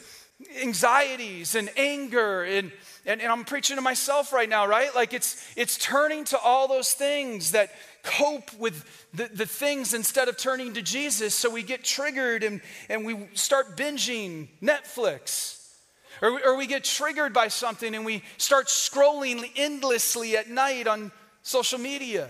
anxieties 0.62 1.56
and 1.56 1.70
anger 1.78 2.44
and, 2.44 2.72
and, 3.06 3.22
and, 3.22 3.32
I'm 3.32 3.46
preaching 3.46 3.78
to 3.78 3.82
myself 3.82 4.34
right 4.34 4.50
now, 4.50 4.68
right? 4.68 4.94
Like 4.94 5.14
it's 5.14 5.42
it's 5.56 5.78
turning 5.78 6.26
to 6.26 6.38
all 6.38 6.68
those 6.68 6.94
things 6.94 7.52
that 7.52 7.72
cope 8.04 8.54
with 8.60 9.08
the, 9.14 9.30
the 9.34 9.46
things 9.46 9.94
instead 9.94 10.28
of 10.28 10.38
turning 10.38 10.74
to 10.74 10.82
Jesus. 10.82 11.34
So 11.34 11.50
we 11.50 11.64
get 11.64 11.84
triggered 11.84 12.44
and, 12.44 12.62
and 12.90 13.06
we 13.06 13.28
start 13.34 13.78
binging 13.78 14.48
Netflix. 14.62 15.55
Or, 16.22 16.40
or 16.46 16.58
we 16.58 16.68
get 16.68 16.84
triggered 16.84 17.34
by 17.34 17.50
something 17.50 17.94
and 17.94 18.06
we 18.06 18.24
start 18.38 18.68
scrolling 18.68 19.50
endlessly 19.56 20.38
at 20.38 20.50
night 20.50 20.88
on 20.88 21.12
social 21.42 21.80
media. 21.80 22.30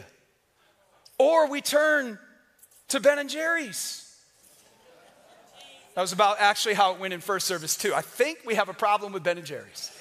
Or 1.18 1.50
we 1.50 1.62
turn 1.62 2.20
to 2.90 3.00
Ben 3.00 3.20
and 3.20 3.30
Jerry's. 3.30 4.02
That 5.96 6.02
was 6.02 6.12
about 6.12 6.38
actually 6.40 6.74
how 6.74 6.94
it 6.94 7.00
went 7.00 7.14
in 7.14 7.22
first 7.22 7.48
service, 7.48 7.78
too. 7.78 7.94
I 7.94 8.02
think 8.02 8.40
we 8.46 8.56
have 8.56 8.68
a 8.68 8.74
problem 8.74 9.14
with 9.14 9.24
Ben 9.24 9.38
and 9.38 9.48
Jerry's. 9.48 9.92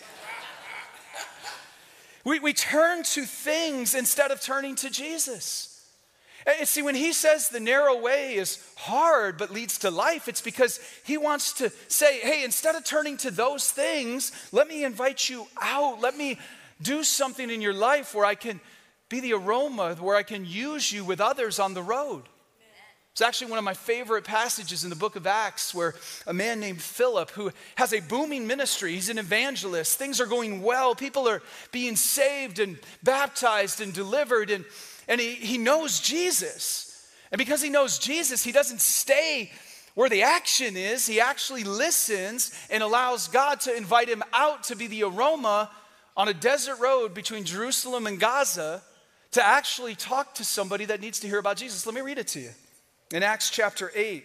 we, 2.24 2.40
we 2.40 2.52
turn 2.52 3.04
to 3.04 3.24
things 3.24 3.94
instead 3.94 4.32
of 4.32 4.40
turning 4.40 4.74
to 4.76 4.90
Jesus. 4.90 5.73
And 6.46 6.68
see, 6.68 6.82
when 6.82 6.94
he 6.94 7.12
says 7.12 7.48
the 7.48 7.60
narrow 7.60 8.00
way 8.00 8.34
is 8.34 8.58
hard 8.76 9.38
but 9.38 9.50
leads 9.50 9.78
to 9.78 9.90
life, 9.90 10.28
it's 10.28 10.42
because 10.42 10.78
he 11.04 11.16
wants 11.16 11.54
to 11.54 11.70
say, 11.88 12.20
hey, 12.20 12.44
instead 12.44 12.74
of 12.74 12.84
turning 12.84 13.16
to 13.18 13.30
those 13.30 13.70
things, 13.70 14.30
let 14.52 14.68
me 14.68 14.84
invite 14.84 15.28
you 15.28 15.46
out. 15.60 16.00
Let 16.00 16.16
me 16.16 16.38
do 16.82 17.02
something 17.02 17.50
in 17.50 17.62
your 17.62 17.72
life 17.72 18.14
where 18.14 18.26
I 18.26 18.34
can 18.34 18.60
be 19.08 19.20
the 19.20 19.32
aroma, 19.34 19.94
where 19.94 20.16
I 20.16 20.22
can 20.22 20.44
use 20.44 20.92
you 20.92 21.04
with 21.04 21.20
others 21.20 21.58
on 21.58 21.72
the 21.72 21.82
road. 21.82 22.24
It's 23.12 23.22
actually 23.22 23.50
one 23.50 23.58
of 23.60 23.64
my 23.64 23.74
favorite 23.74 24.24
passages 24.24 24.82
in 24.82 24.90
the 24.90 24.96
book 24.96 25.14
of 25.14 25.24
Acts 25.24 25.72
where 25.72 25.94
a 26.26 26.34
man 26.34 26.58
named 26.58 26.82
Philip, 26.82 27.30
who 27.30 27.52
has 27.76 27.92
a 27.92 28.00
booming 28.00 28.48
ministry, 28.48 28.92
he's 28.94 29.08
an 29.08 29.18
evangelist, 29.18 29.96
things 29.96 30.20
are 30.20 30.26
going 30.26 30.62
well, 30.62 30.96
people 30.96 31.28
are 31.28 31.40
being 31.70 31.94
saved 31.94 32.58
and 32.58 32.76
baptized 33.04 33.80
and 33.80 33.94
delivered, 33.94 34.50
and, 34.50 34.64
and 35.08 35.20
he, 35.20 35.34
he 35.34 35.58
knows 35.58 36.00
Jesus. 36.00 37.08
And 37.30 37.38
because 37.38 37.62
he 37.62 37.70
knows 37.70 37.98
Jesus, 37.98 38.44
he 38.44 38.52
doesn't 38.52 38.80
stay 38.80 39.50
where 39.94 40.08
the 40.08 40.22
action 40.22 40.76
is, 40.76 41.06
he 41.06 41.20
actually 41.20 41.64
listens 41.64 42.52
and 42.68 42.82
allows 42.82 43.28
God 43.28 43.60
to 43.60 43.76
invite 43.76 44.08
him 44.08 44.22
out 44.32 44.64
to 44.64 44.76
be 44.76 44.88
the 44.88 45.04
aroma 45.04 45.70
on 46.16 46.28
a 46.28 46.34
desert 46.34 46.80
road 46.80 47.14
between 47.14 47.44
Jerusalem 47.44 48.06
and 48.06 48.18
Gaza 48.18 48.82
to 49.32 49.44
actually 49.44 49.94
talk 49.94 50.34
to 50.34 50.44
somebody 50.44 50.84
that 50.86 51.00
needs 51.00 51.20
to 51.20 51.28
hear 51.28 51.38
about 51.38 51.56
Jesus. 51.56 51.86
Let 51.86 51.94
me 51.94 52.00
read 52.00 52.18
it 52.18 52.28
to 52.28 52.40
you. 52.40 52.50
In 53.12 53.22
Acts 53.22 53.50
chapter 53.50 53.92
8, 53.94 54.24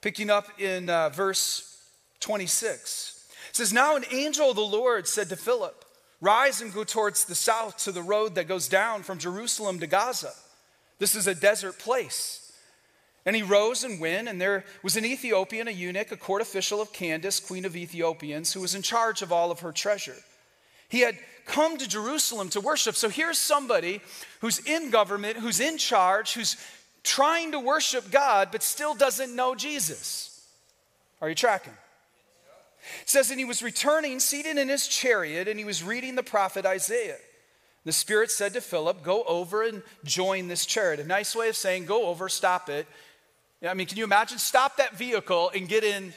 picking 0.00 0.30
up 0.30 0.60
in 0.60 0.88
uh, 0.88 1.10
verse 1.10 1.82
26, 2.20 3.26
it 3.50 3.56
says, 3.56 3.72
Now 3.72 3.96
an 3.96 4.04
angel 4.10 4.50
of 4.50 4.56
the 4.56 4.62
Lord 4.62 5.06
said 5.06 5.28
to 5.30 5.36
Philip, 5.36 5.84
Rise 6.20 6.60
and 6.60 6.72
go 6.72 6.84
towards 6.84 7.24
the 7.24 7.34
south 7.34 7.76
to 7.84 7.92
the 7.92 8.02
road 8.02 8.34
that 8.34 8.48
goes 8.48 8.68
down 8.68 9.02
from 9.02 9.18
Jerusalem 9.18 9.78
to 9.80 9.86
Gaza. 9.86 10.32
This 10.98 11.14
is 11.14 11.26
a 11.26 11.34
desert 11.34 11.78
place. 11.78 12.52
And 13.24 13.36
he 13.36 13.42
rose 13.42 13.84
and 13.84 14.00
went, 14.00 14.26
and 14.28 14.40
there 14.40 14.64
was 14.82 14.96
an 14.96 15.04
Ethiopian, 15.04 15.68
a 15.68 15.70
eunuch, 15.70 16.10
a 16.12 16.16
court 16.16 16.42
official 16.42 16.80
of 16.80 16.92
Candace, 16.92 17.40
queen 17.40 17.64
of 17.64 17.76
Ethiopians, 17.76 18.52
who 18.52 18.60
was 18.60 18.74
in 18.74 18.82
charge 18.82 19.22
of 19.22 19.32
all 19.32 19.50
of 19.50 19.60
her 19.60 19.70
treasure. 19.70 20.16
He 20.88 21.00
had 21.00 21.18
come 21.44 21.76
to 21.78 21.88
Jerusalem 21.88 22.48
to 22.50 22.60
worship. 22.60 22.94
So 22.94 23.08
here's 23.08 23.38
somebody 23.38 24.00
who's 24.40 24.58
in 24.60 24.90
government, 24.90 25.36
who's 25.36 25.60
in 25.60 25.78
charge, 25.78 26.34
who's 26.34 26.56
trying 27.02 27.52
to 27.52 27.60
worship 27.60 28.10
God, 28.10 28.48
but 28.50 28.62
still 28.62 28.94
doesn't 28.94 29.34
know 29.34 29.54
Jesus. 29.54 30.46
Are 31.20 31.28
you 31.28 31.34
tracking? 31.34 31.74
It 33.02 33.08
says, 33.08 33.30
and 33.30 33.38
he 33.38 33.44
was 33.44 33.62
returning, 33.62 34.20
seated 34.20 34.56
in 34.56 34.68
his 34.68 34.88
chariot, 34.88 35.48
and 35.48 35.58
he 35.58 35.64
was 35.64 35.82
reading 35.82 36.14
the 36.14 36.22
prophet 36.22 36.64
Isaiah. 36.64 37.18
The 37.84 37.92
Spirit 37.92 38.30
said 38.30 38.52
to 38.54 38.60
Philip, 38.60 39.02
Go 39.02 39.22
over 39.24 39.62
and 39.62 39.82
join 40.04 40.48
this 40.48 40.66
chariot. 40.66 41.00
A 41.00 41.04
nice 41.04 41.34
way 41.34 41.48
of 41.48 41.56
saying, 41.56 41.86
Go 41.86 42.06
over, 42.06 42.28
stop 42.28 42.68
it. 42.68 42.86
I 43.66 43.74
mean, 43.74 43.86
can 43.86 43.96
you 43.96 44.04
imagine? 44.04 44.38
Stop 44.38 44.76
that 44.76 44.96
vehicle 44.96 45.50
and 45.54 45.68
get 45.68 45.84
in, 45.84 46.12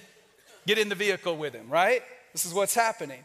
get 0.68 0.78
in 0.78 0.90
the 0.90 0.96
vehicle 0.96 1.36
with 1.38 1.54
him, 1.54 1.70
right? 1.70 2.04
This 2.34 2.46
is 2.46 2.54
what's 2.54 2.76
happening. 2.76 3.24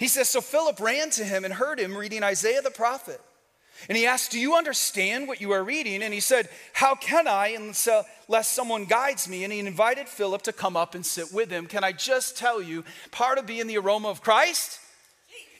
He 0.00 0.08
says, 0.08 0.28
So 0.28 0.40
Philip 0.40 0.80
ran 0.80 1.10
to 1.10 1.24
him 1.24 1.44
and 1.44 1.52
heard 1.52 1.78
him 1.78 1.96
reading 1.96 2.22
Isaiah 2.22 2.62
the 2.62 2.70
prophet. 2.70 3.20
And 3.88 3.96
he 3.96 4.06
asked, 4.06 4.32
Do 4.32 4.40
you 4.40 4.54
understand 4.54 5.28
what 5.28 5.40
you 5.40 5.52
are 5.52 5.62
reading? 5.62 6.02
And 6.02 6.12
he 6.12 6.20
said, 6.20 6.48
How 6.72 6.94
can 6.94 7.28
I 7.28 7.48
unless 7.48 8.48
someone 8.48 8.84
guides 8.84 9.28
me? 9.28 9.44
And 9.44 9.52
he 9.52 9.58
invited 9.58 10.08
Philip 10.08 10.42
to 10.42 10.52
come 10.52 10.76
up 10.76 10.94
and 10.94 11.04
sit 11.04 11.32
with 11.32 11.50
him. 11.50 11.66
Can 11.66 11.84
I 11.84 11.92
just 11.92 12.36
tell 12.36 12.62
you, 12.62 12.84
part 13.10 13.38
of 13.38 13.46
being 13.46 13.66
the 13.66 13.78
aroma 13.78 14.08
of 14.08 14.22
Christ 14.22 14.80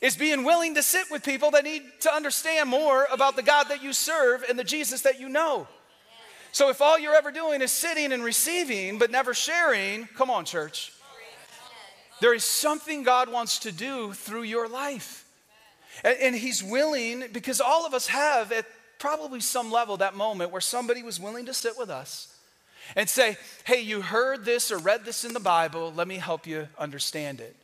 is 0.01 0.17
being 0.17 0.45
willing 0.45 0.75
to 0.75 0.83
sit 0.83 1.07
with 1.11 1.25
people 1.25 1.51
that 1.53 1.65
need 1.65 1.83
to 2.01 2.15
understand 2.15 2.69
more 2.69 3.07
about 3.11 3.37
the 3.37 3.43
God 3.43 3.65
that 3.69 3.83
you 3.83 3.93
serve 3.93 4.45
and 4.49 4.59
the 4.59 4.65
Jesus 4.65 5.03
that 5.03 5.21
you 5.21 5.29
know. 5.29 5.67
So 6.53 6.71
if 6.71 6.81
all 6.81 6.99
you're 6.99 7.15
ever 7.15 7.31
doing 7.31 7.61
is 7.61 7.71
sitting 7.71 8.13
and 8.13 8.25
receiving 8.25 8.99
but 8.99 9.11
never 9.11 9.35
sharing, 9.35 10.07
come 10.17 10.31
on, 10.31 10.45
church. 10.45 10.93
There 12.21 12.33
is 12.33 12.45
something 12.45 13.03
God 13.03 13.31
wants 13.31 13.59
to 13.61 13.73
do 13.73 14.15
through 14.15 14.45
your 14.45 14.69
life. 14.69 15.26
And, 16.05 16.17
and 16.21 16.35
he's 16.35 16.63
willing, 16.63 17.25
because 17.33 17.61
all 17.61 17.87
of 17.87 17.95
us 17.95 18.07
have 18.09 18.53
at 18.53 18.67
probably 18.99 19.41
some 19.41 19.71
level 19.71 19.99
that 19.99 20.15
moment 20.15 20.51
where 20.51 20.61
somebody 20.61 21.03
was 21.03 21.21
willing 21.21 21.47
to 21.47 21.55
sit 21.55 21.79
with 21.79 21.91
us 21.91 22.35
and 22.95 23.09
say, 23.09 23.37
Hey, 23.65 23.81
you 23.81 24.01
heard 24.01 24.45
this 24.45 24.71
or 24.71 24.79
read 24.79 25.05
this 25.05 25.25
in 25.25 25.33
the 25.35 25.41
Bible, 25.41 25.93
let 25.95 26.07
me 26.07 26.17
help 26.17 26.47
you 26.47 26.69
understand 26.79 27.41
it. 27.41 27.57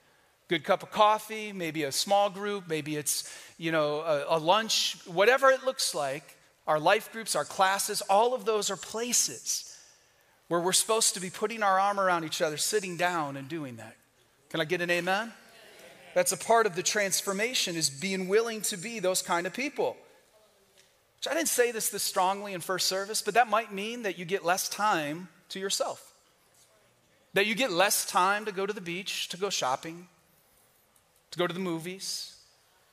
Good 0.49 0.65
cup 0.65 0.83
of 0.83 0.91
coffee, 0.91 1.53
maybe 1.53 1.85
a 1.85 1.93
small 1.93 2.29
group, 2.29 2.69
maybe 2.69 2.97
it's, 2.97 3.33
you 3.57 3.73
know, 3.73 4.01
a, 4.01 4.37
a 4.37 4.39
lunch, 4.39 4.99
whatever 5.07 5.51
it 5.51 5.65
looks 5.65 5.95
like. 5.95 6.37
Our 6.67 6.79
life 6.79 7.11
groups, 7.11 7.35
our 7.35 7.45
classes, 7.45 8.03
all 8.03 8.35
of 8.35 8.45
those 8.45 8.71
are 8.71 8.77
places 8.77 9.77
where 10.49 10.61
we're 10.61 10.73
supposed 10.73 11.15
to 11.15 11.21
be 11.21 11.31
putting 11.31 11.62
our 11.62 11.81
arm 11.81 11.99
around 11.99 12.25
each 12.25 12.43
other, 12.43 12.57
sitting 12.57 12.97
down 12.97 13.37
and 13.37 13.49
doing 13.49 13.77
that. 13.77 13.97
Can 14.51 14.61
I 14.61 14.65
get 14.65 14.81
an 14.81 14.91
amen? 14.91 15.33
That's 16.14 16.33
a 16.33 16.37
part 16.37 16.66
of 16.66 16.76
the 16.76 16.83
transformation 16.83 17.76
is 17.76 17.88
being 17.88 18.28
willing 18.28 18.61
to 18.62 18.76
be 18.76 18.99
those 18.99 19.23
kind 19.23 19.47
of 19.47 19.54
people. 19.54 19.97
Which 21.19 21.28
I 21.28 21.35
didn't 21.35 21.49
say 21.49 21.71
this 21.71 21.88
this 21.88 22.02
strongly 22.02 22.52
in 22.52 22.61
first 22.61 22.88
service, 22.88 23.23
but 23.23 23.35
that 23.35 23.49
might 23.49 23.73
mean 23.73 24.02
that 24.02 24.19
you 24.19 24.25
get 24.25 24.45
less 24.45 24.69
time 24.69 25.28
to 25.50 25.61
yourself. 25.61 26.12
That 27.35 27.47
you 27.47 27.54
get 27.54 27.71
less 27.71 28.04
time 28.04 28.45
to 28.45 28.52
go 28.52 28.66
to 28.66 28.73
the 28.73 28.81
beach, 28.81 29.28
to 29.28 29.37
go 29.37 29.49
shopping, 29.49 30.09
to 31.31 31.38
go 31.38 31.47
to 31.47 31.54
the 31.54 31.61
movies, 31.61 32.37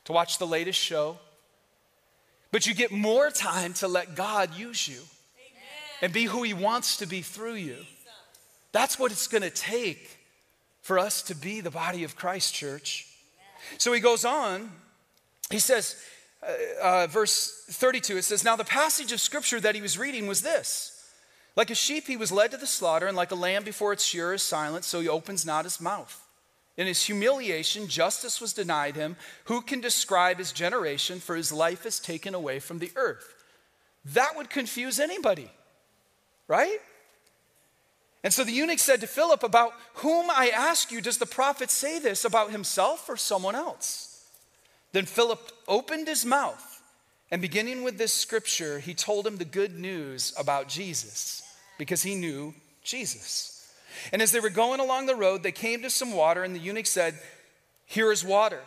to 0.05 0.13
watch 0.13 0.37
the 0.37 0.47
latest 0.47 0.79
show. 0.79 1.17
But 2.51 2.67
you 2.67 2.73
get 2.73 2.91
more 2.91 3.31
time 3.31 3.73
to 3.75 3.87
let 3.87 4.15
God 4.15 4.55
use 4.55 4.87
you 4.87 4.99
Amen. 4.99 6.01
and 6.01 6.13
be 6.13 6.23
who 6.25 6.43
He 6.43 6.53
wants 6.53 6.97
to 6.97 7.05
be 7.05 7.21
through 7.21 7.55
you. 7.55 7.77
That's 8.71 8.99
what 8.99 9.11
it's 9.11 9.27
going 9.27 9.41
to 9.41 9.49
take 9.49 10.17
for 10.81 10.99
us 10.99 11.23
to 11.23 11.35
be 11.35 11.61
the 11.61 11.71
body 11.71 12.03
of 12.03 12.15
Christ, 12.15 12.53
church. 12.53 13.08
So 13.77 13.93
he 13.93 13.99
goes 13.99 14.25
on, 14.25 14.71
he 15.49 15.59
says, 15.59 15.95
uh, 16.41 16.51
uh, 16.81 17.07
verse 17.07 17.65
32, 17.69 18.17
it 18.17 18.23
says, 18.23 18.43
Now 18.43 18.55
the 18.55 18.63
passage 18.63 19.11
of 19.11 19.19
scripture 19.19 19.59
that 19.59 19.75
he 19.75 19.81
was 19.81 19.97
reading 19.97 20.27
was 20.27 20.41
this 20.41 21.03
Like 21.55 21.69
a 21.69 21.75
sheep, 21.75 22.07
he 22.07 22.17
was 22.17 22.31
led 22.31 22.51
to 22.51 22.57
the 22.57 22.67
slaughter, 22.67 23.07
and 23.07 23.17
like 23.17 23.31
a 23.31 23.35
lamb 23.35 23.63
before 23.63 23.93
its 23.93 24.03
shearer 24.03 24.33
is 24.33 24.43
silent, 24.43 24.85
so 24.85 25.01
he 25.01 25.09
opens 25.09 25.45
not 25.45 25.65
his 25.65 25.81
mouth. 25.81 26.25
In 26.77 26.87
his 26.87 27.03
humiliation, 27.03 27.89
justice 27.89 28.39
was 28.39 28.53
denied 28.53 28.95
him. 28.95 29.17
Who 29.45 29.61
can 29.61 29.81
describe 29.81 30.37
his 30.37 30.53
generation? 30.53 31.19
For 31.19 31.35
his 31.35 31.51
life 31.51 31.85
is 31.85 31.99
taken 31.99 32.33
away 32.33 32.59
from 32.59 32.79
the 32.79 32.91
earth. 32.95 33.35
That 34.05 34.37
would 34.37 34.49
confuse 34.49 34.97
anybody, 34.97 35.51
right? 36.47 36.79
And 38.23 38.33
so 38.33 38.43
the 38.43 38.51
eunuch 38.51 38.79
said 38.79 39.01
to 39.01 39.07
Philip, 39.07 39.43
About 39.43 39.73
whom 39.95 40.29
I 40.29 40.51
ask 40.53 40.91
you, 40.91 41.01
does 41.01 41.17
the 41.17 41.25
prophet 41.25 41.71
say 41.71 41.99
this, 41.99 42.25
about 42.25 42.51
himself 42.51 43.07
or 43.07 43.17
someone 43.17 43.55
else? 43.55 44.25
Then 44.91 45.05
Philip 45.05 45.51
opened 45.67 46.07
his 46.07 46.25
mouth, 46.25 46.81
and 47.31 47.41
beginning 47.41 47.83
with 47.83 47.97
this 47.97 48.13
scripture, 48.13 48.79
he 48.79 48.93
told 48.93 49.25
him 49.25 49.37
the 49.37 49.45
good 49.45 49.77
news 49.77 50.33
about 50.37 50.67
Jesus, 50.67 51.43
because 51.77 52.01
he 52.01 52.15
knew 52.15 52.53
Jesus. 52.83 53.71
And 54.11 54.21
as 54.21 54.31
they 54.31 54.39
were 54.39 54.49
going 54.49 54.79
along 54.79 55.05
the 55.05 55.15
road, 55.15 55.43
they 55.43 55.51
came 55.51 55.81
to 55.83 55.89
some 55.89 56.13
water, 56.13 56.43
and 56.43 56.55
the 56.55 56.59
eunuch 56.59 56.87
said, 56.87 57.19
Here 57.85 58.11
is 58.11 58.23
water. 58.23 58.61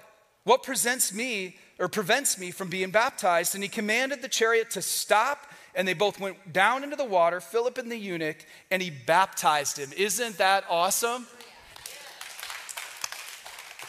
What 0.44 0.62
presents 0.62 1.12
me 1.12 1.56
or 1.78 1.88
prevents 1.88 2.38
me 2.38 2.50
from 2.50 2.68
being 2.68 2.90
baptized? 2.90 3.54
And 3.54 3.62
he 3.62 3.68
commanded 3.68 4.22
the 4.22 4.28
chariot 4.28 4.70
to 4.70 4.82
stop 4.82 5.46
and 5.74 5.86
they 5.86 5.94
both 5.94 6.20
went 6.20 6.52
down 6.52 6.84
into 6.84 6.96
the 6.96 7.04
water, 7.04 7.40
Philip 7.40 7.78
and 7.78 7.90
the 7.90 7.96
eunuch, 7.96 8.44
and 8.70 8.82
he 8.82 8.90
baptized 8.90 9.78
him. 9.78 9.90
Isn't 9.96 10.38
that 10.38 10.64
awesome? 10.68 11.26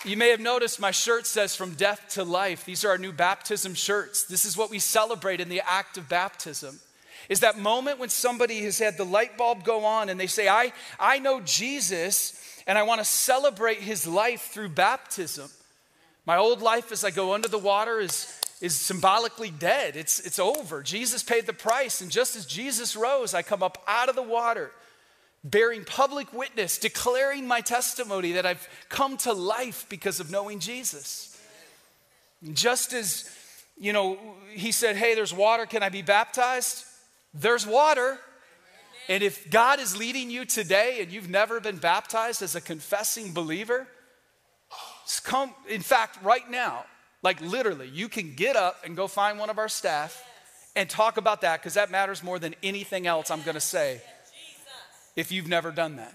You 0.06 0.18
may 0.18 0.30
have 0.30 0.42
noticed 0.42 0.82
my 0.82 0.92
shirt 0.92 1.26
says 1.26 1.56
from 1.56 1.76
death 1.76 2.10
to 2.12 2.24
life. 2.26 2.66
These 2.66 2.84
are 2.84 2.90
our 2.90 2.98
new 2.98 3.14
baptism 3.14 3.74
shirts. 3.74 4.26
This 4.26 4.44
is 4.44 4.58
what 4.58 4.70
we 4.70 4.80
celebrate 4.80 5.40
in 5.40 5.48
the 5.48 5.62
act 5.66 5.98
of 5.98 6.10
baptism. 6.10 6.80
Is 7.30 7.40
that 7.40 7.58
moment 7.58 8.00
when 8.00 8.10
somebody 8.10 8.64
has 8.64 8.80
had 8.80 8.98
the 8.98 9.06
light 9.06 9.38
bulb 9.38 9.64
go 9.64 9.86
on 9.86 10.10
and 10.10 10.20
they 10.20 10.28
say, 10.28 10.50
I, 10.50 10.74
I 11.00 11.20
know 11.20 11.40
Jesus, 11.40 12.62
and 12.68 12.78
I 12.78 12.84
want 12.84 13.00
to 13.00 13.06
celebrate 13.06 13.78
his 13.78 14.06
life 14.06 14.50
through 14.52 14.70
baptism. 14.70 15.50
My 16.26 16.38
old 16.38 16.62
life 16.62 16.92
as 16.92 17.06
I 17.06 17.12
go 17.12 17.34
under 17.34 17.48
the 17.48 17.58
water 17.58 18.02
is, 18.02 18.42
is 18.62 18.76
symbolically 18.76 19.52
dead. 19.52 19.96
It's, 19.96 20.20
it's 20.20 20.40
over. 20.40 20.82
Jesus 20.82 21.24
paid 21.24 21.46
the 21.46 21.54
price. 21.54 22.02
And 22.02 22.10
just 22.12 22.36
as 22.36 22.46
Jesus 22.46 22.96
rose, 22.96 23.34
I 23.34 23.42
come 23.42 23.62
up 23.64 23.84
out 23.88 24.10
of 24.10 24.16
the 24.16 24.24
water, 24.24 24.72
bearing 25.44 25.84
public 25.84 26.32
witness, 26.34 26.78
declaring 26.78 27.48
my 27.48 27.62
testimony 27.62 28.34
that 28.34 28.46
I've 28.46 28.68
come 28.90 29.18
to 29.18 29.34
life 29.34 29.86
because 29.90 30.20
of 30.20 30.32
knowing 30.32 30.60
Jesus. 30.60 31.38
Just 32.54 32.94
as, 32.94 33.30
you 33.78 33.94
know, 33.94 34.18
he 34.52 34.72
said, 34.72 34.96
Hey, 34.96 35.16
there's 35.16 35.34
water. 35.34 35.66
Can 35.66 35.84
I 35.84 35.90
be 35.90 36.02
baptized? 36.02 36.86
There's 37.34 37.66
water. 37.66 38.20
And 39.10 39.22
if 39.22 39.50
God 39.50 39.80
is 39.80 39.98
leading 39.98 40.30
you 40.30 40.46
today 40.46 41.00
and 41.02 41.12
you've 41.12 41.30
never 41.30 41.60
been 41.60 41.78
baptized 41.78 42.42
as 42.42 42.56
a 42.56 42.62
confessing 42.62 43.34
believer, 43.34 43.88
come, 45.24 45.54
in 45.68 45.82
fact, 45.82 46.24
right 46.24 46.50
now, 46.50 46.86
like 47.24 47.42
literally, 47.42 47.88
you 47.88 48.10
can 48.10 48.36
get 48.36 48.56
up 48.56 48.84
and 48.86 48.96
go 48.96 49.08
find 49.08 49.40
one 49.40 49.50
of 49.50 49.58
our 49.58 49.70
staff 49.70 50.24
and 50.76 50.90
talk 50.90 51.18
about 51.18 51.42
that 51.42 51.62
because 51.62 51.76
that 51.76 51.90
matters 51.90 52.22
more 52.22 52.38
than 52.38 52.54
anything 52.62 53.08
else 53.08 53.32
I'm 53.32 53.42
going 53.42 53.56
to 53.56 53.62
say 53.62 54.02
if 55.16 55.32
you've 55.32 55.48
never 55.48 55.72
done 55.72 55.96
that. 55.96 56.14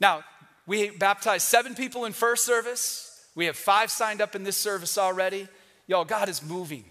Now, 0.00 0.24
we 0.66 0.90
baptized 0.90 1.46
seven 1.46 1.74
people 1.74 2.04
in 2.04 2.12
first 2.12 2.44
service. 2.44 3.24
We 3.34 3.46
have 3.46 3.56
five 3.56 3.90
signed 3.90 4.20
up 4.20 4.34
in 4.34 4.44
this 4.44 4.56
service 4.56 4.98
already. 4.98 5.46
Y'all, 5.86 6.04
God 6.04 6.28
is 6.28 6.42
moving. 6.42 6.84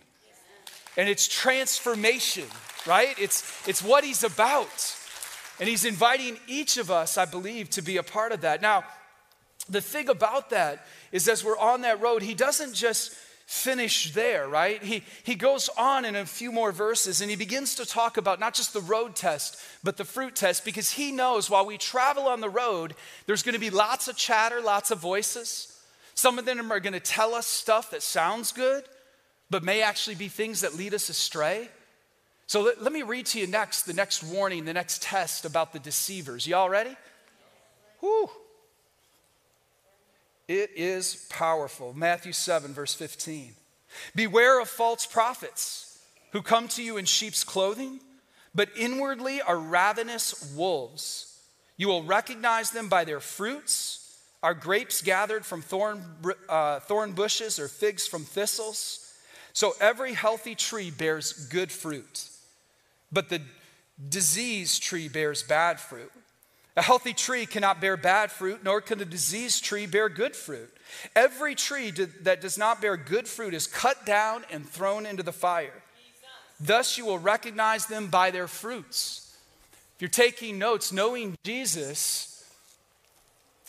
And 0.98 1.10
it's 1.10 1.28
transformation, 1.28 2.46
right? 2.86 3.18
It's, 3.20 3.68
it's 3.68 3.84
what 3.84 4.04
He's 4.04 4.24
about. 4.24 4.96
And 5.60 5.68
He's 5.68 5.86
inviting 5.86 6.38
each 6.48 6.78
of 6.78 6.92
us, 6.92 7.18
I 7.18 7.26
believe, 7.26 7.70
to 7.72 7.82
be 7.82 7.98
a 7.98 8.04
part 8.04 8.32
of 8.32 8.42
that. 8.42 8.62
Now, 8.62 8.84
the 9.70 9.82
thing 9.82 10.10
about 10.10 10.50
that 10.52 10.86
is 11.12 11.28
as 11.28 11.44
we're 11.44 11.58
on 11.58 11.82
that 11.82 12.02
road, 12.02 12.22
He 12.22 12.34
doesn't 12.34 12.74
just 12.74 13.16
finish 13.50 14.14
there, 14.14 14.48
right? 14.48 14.84
He, 14.84 15.04
he 15.24 15.34
goes 15.34 15.72
on 15.76 16.06
in 16.06 16.16
a 16.16 16.24
few 16.24 16.52
more 16.52 16.72
verses 16.72 17.20
and 17.20 17.32
he 17.32 17.36
begins 17.36 17.74
to 17.76 17.86
talk 17.86 18.18
about 18.18 18.40
not 18.40 18.54
just 18.54 18.74
the 18.74 18.80
road 18.80 19.16
test, 19.16 19.60
but 19.84 19.98
the 19.98 20.06
fruit 20.06 20.36
test, 20.36 20.64
because 20.64 20.92
he 20.92 21.12
knows 21.12 21.50
while 21.50 21.66
we 21.66 21.80
travel 21.80 22.28
on 22.28 22.42
the 22.42 22.50
road, 22.50 22.94
there's 23.26 23.42
going 23.42 23.56
to 23.56 23.60
be 23.60 23.72
lots 23.72 24.08
of 24.08 24.16
chatter, 24.16 24.62
lots 24.62 24.92
of 24.92 25.00
voices. 25.00 25.82
Some 26.14 26.38
of 26.38 26.46
them 26.46 26.72
are 26.72 26.80
going 26.80 26.94
to 26.94 27.00
tell 27.00 27.34
us 27.34 27.48
stuff 27.48 27.90
that 27.90 28.04
sounds 28.04 28.52
good, 28.52 28.84
but 29.50 29.64
may 29.64 29.82
actually 29.82 30.16
be 30.16 30.28
things 30.28 30.62
that 30.62 30.76
lead 30.76 30.94
us 30.94 31.10
astray. 31.10 31.70
So 32.46 32.62
let, 32.62 32.84
let 32.84 32.94
me 32.94 33.02
read 33.02 33.26
to 33.28 33.40
you 33.40 33.48
next 33.48 33.82
the 33.84 33.94
next 33.94 34.22
warning, 34.22 34.66
the 34.66 34.74
next 34.74 35.02
test 35.02 35.44
about 35.44 35.74
the 35.74 35.80
deceivers. 35.80 36.46
Y'all 36.46 36.70
ready? 36.70 36.96
Whew. 38.00 38.30
It 40.50 40.72
is 40.76 41.26
powerful. 41.30 41.94
Matthew 41.94 42.34
7, 42.34 42.74
verse 42.74 42.94
15. 42.94 43.54
Beware 44.14 44.60
of 44.62 44.68
false 44.68 45.06
prophets 45.06 45.98
who 46.34 46.42
come 46.42 46.68
to 46.70 46.84
you 46.84 46.98
in 46.98 47.06
sheep's 47.06 47.46
clothing, 47.46 48.02
but 48.54 48.68
inwardly 48.76 49.42
are 49.42 49.58
ravenous 49.58 50.54
wolves. 50.54 51.40
You 51.78 51.88
will 51.88 52.04
recognize 52.04 52.72
them 52.72 52.90
by 52.90 53.06
their 53.06 53.22
fruits. 53.22 54.20
Are 54.44 54.54
grapes 54.54 55.02
gathered 55.02 55.46
from 55.46 55.62
thorn, 55.62 56.04
uh, 56.50 56.82
thorn 56.82 57.14
bushes 57.14 57.58
or 57.60 57.70
figs 57.70 58.06
from 58.06 58.26
thistles? 58.26 59.14
So 59.54 59.74
every 59.80 60.12
healthy 60.12 60.56
tree 60.56 60.92
bears 60.92 61.32
good 61.32 61.72
fruit 61.72 62.30
but 63.12 63.30
the 63.30 63.42
diseased 64.08 64.84
tree 64.84 65.08
bears 65.08 65.44
bad 65.44 65.80
fruit. 65.80 66.12
A 66.80 66.82
healthy 66.82 67.14
tree 67.14 67.46
cannot 67.46 67.82
bear 67.82 67.98
bad 67.98 68.32
fruit, 68.32 68.64
nor 68.64 68.80
can 68.80 69.02
a 69.02 69.06
diseased 69.06 69.66
tree 69.66 69.86
bear 69.86 70.08
good 70.08 70.34
fruit. 70.34 70.74
Every 71.14 71.54
tree 71.54 71.92
that 72.22 72.40
does 72.40 72.58
not 72.58 72.82
bear 72.82 72.96
good 72.96 73.28
fruit 73.28 73.54
is 73.54 73.68
cut 73.68 74.06
down 74.06 74.46
and 74.50 74.66
thrown 74.66 75.06
into 75.06 75.22
the 75.22 75.34
fire. 75.34 75.84
Thus 76.58 76.98
you 76.98 77.06
will 77.06 77.20
recognize 77.20 77.88
them 77.88 78.08
by 78.08 78.32
their 78.32 78.48
fruits. 78.48 79.36
If 79.98 80.04
you're 80.04 80.10
taking 80.10 80.58
notes, 80.58 80.94
knowing 80.94 81.38
Jesus 81.44 82.50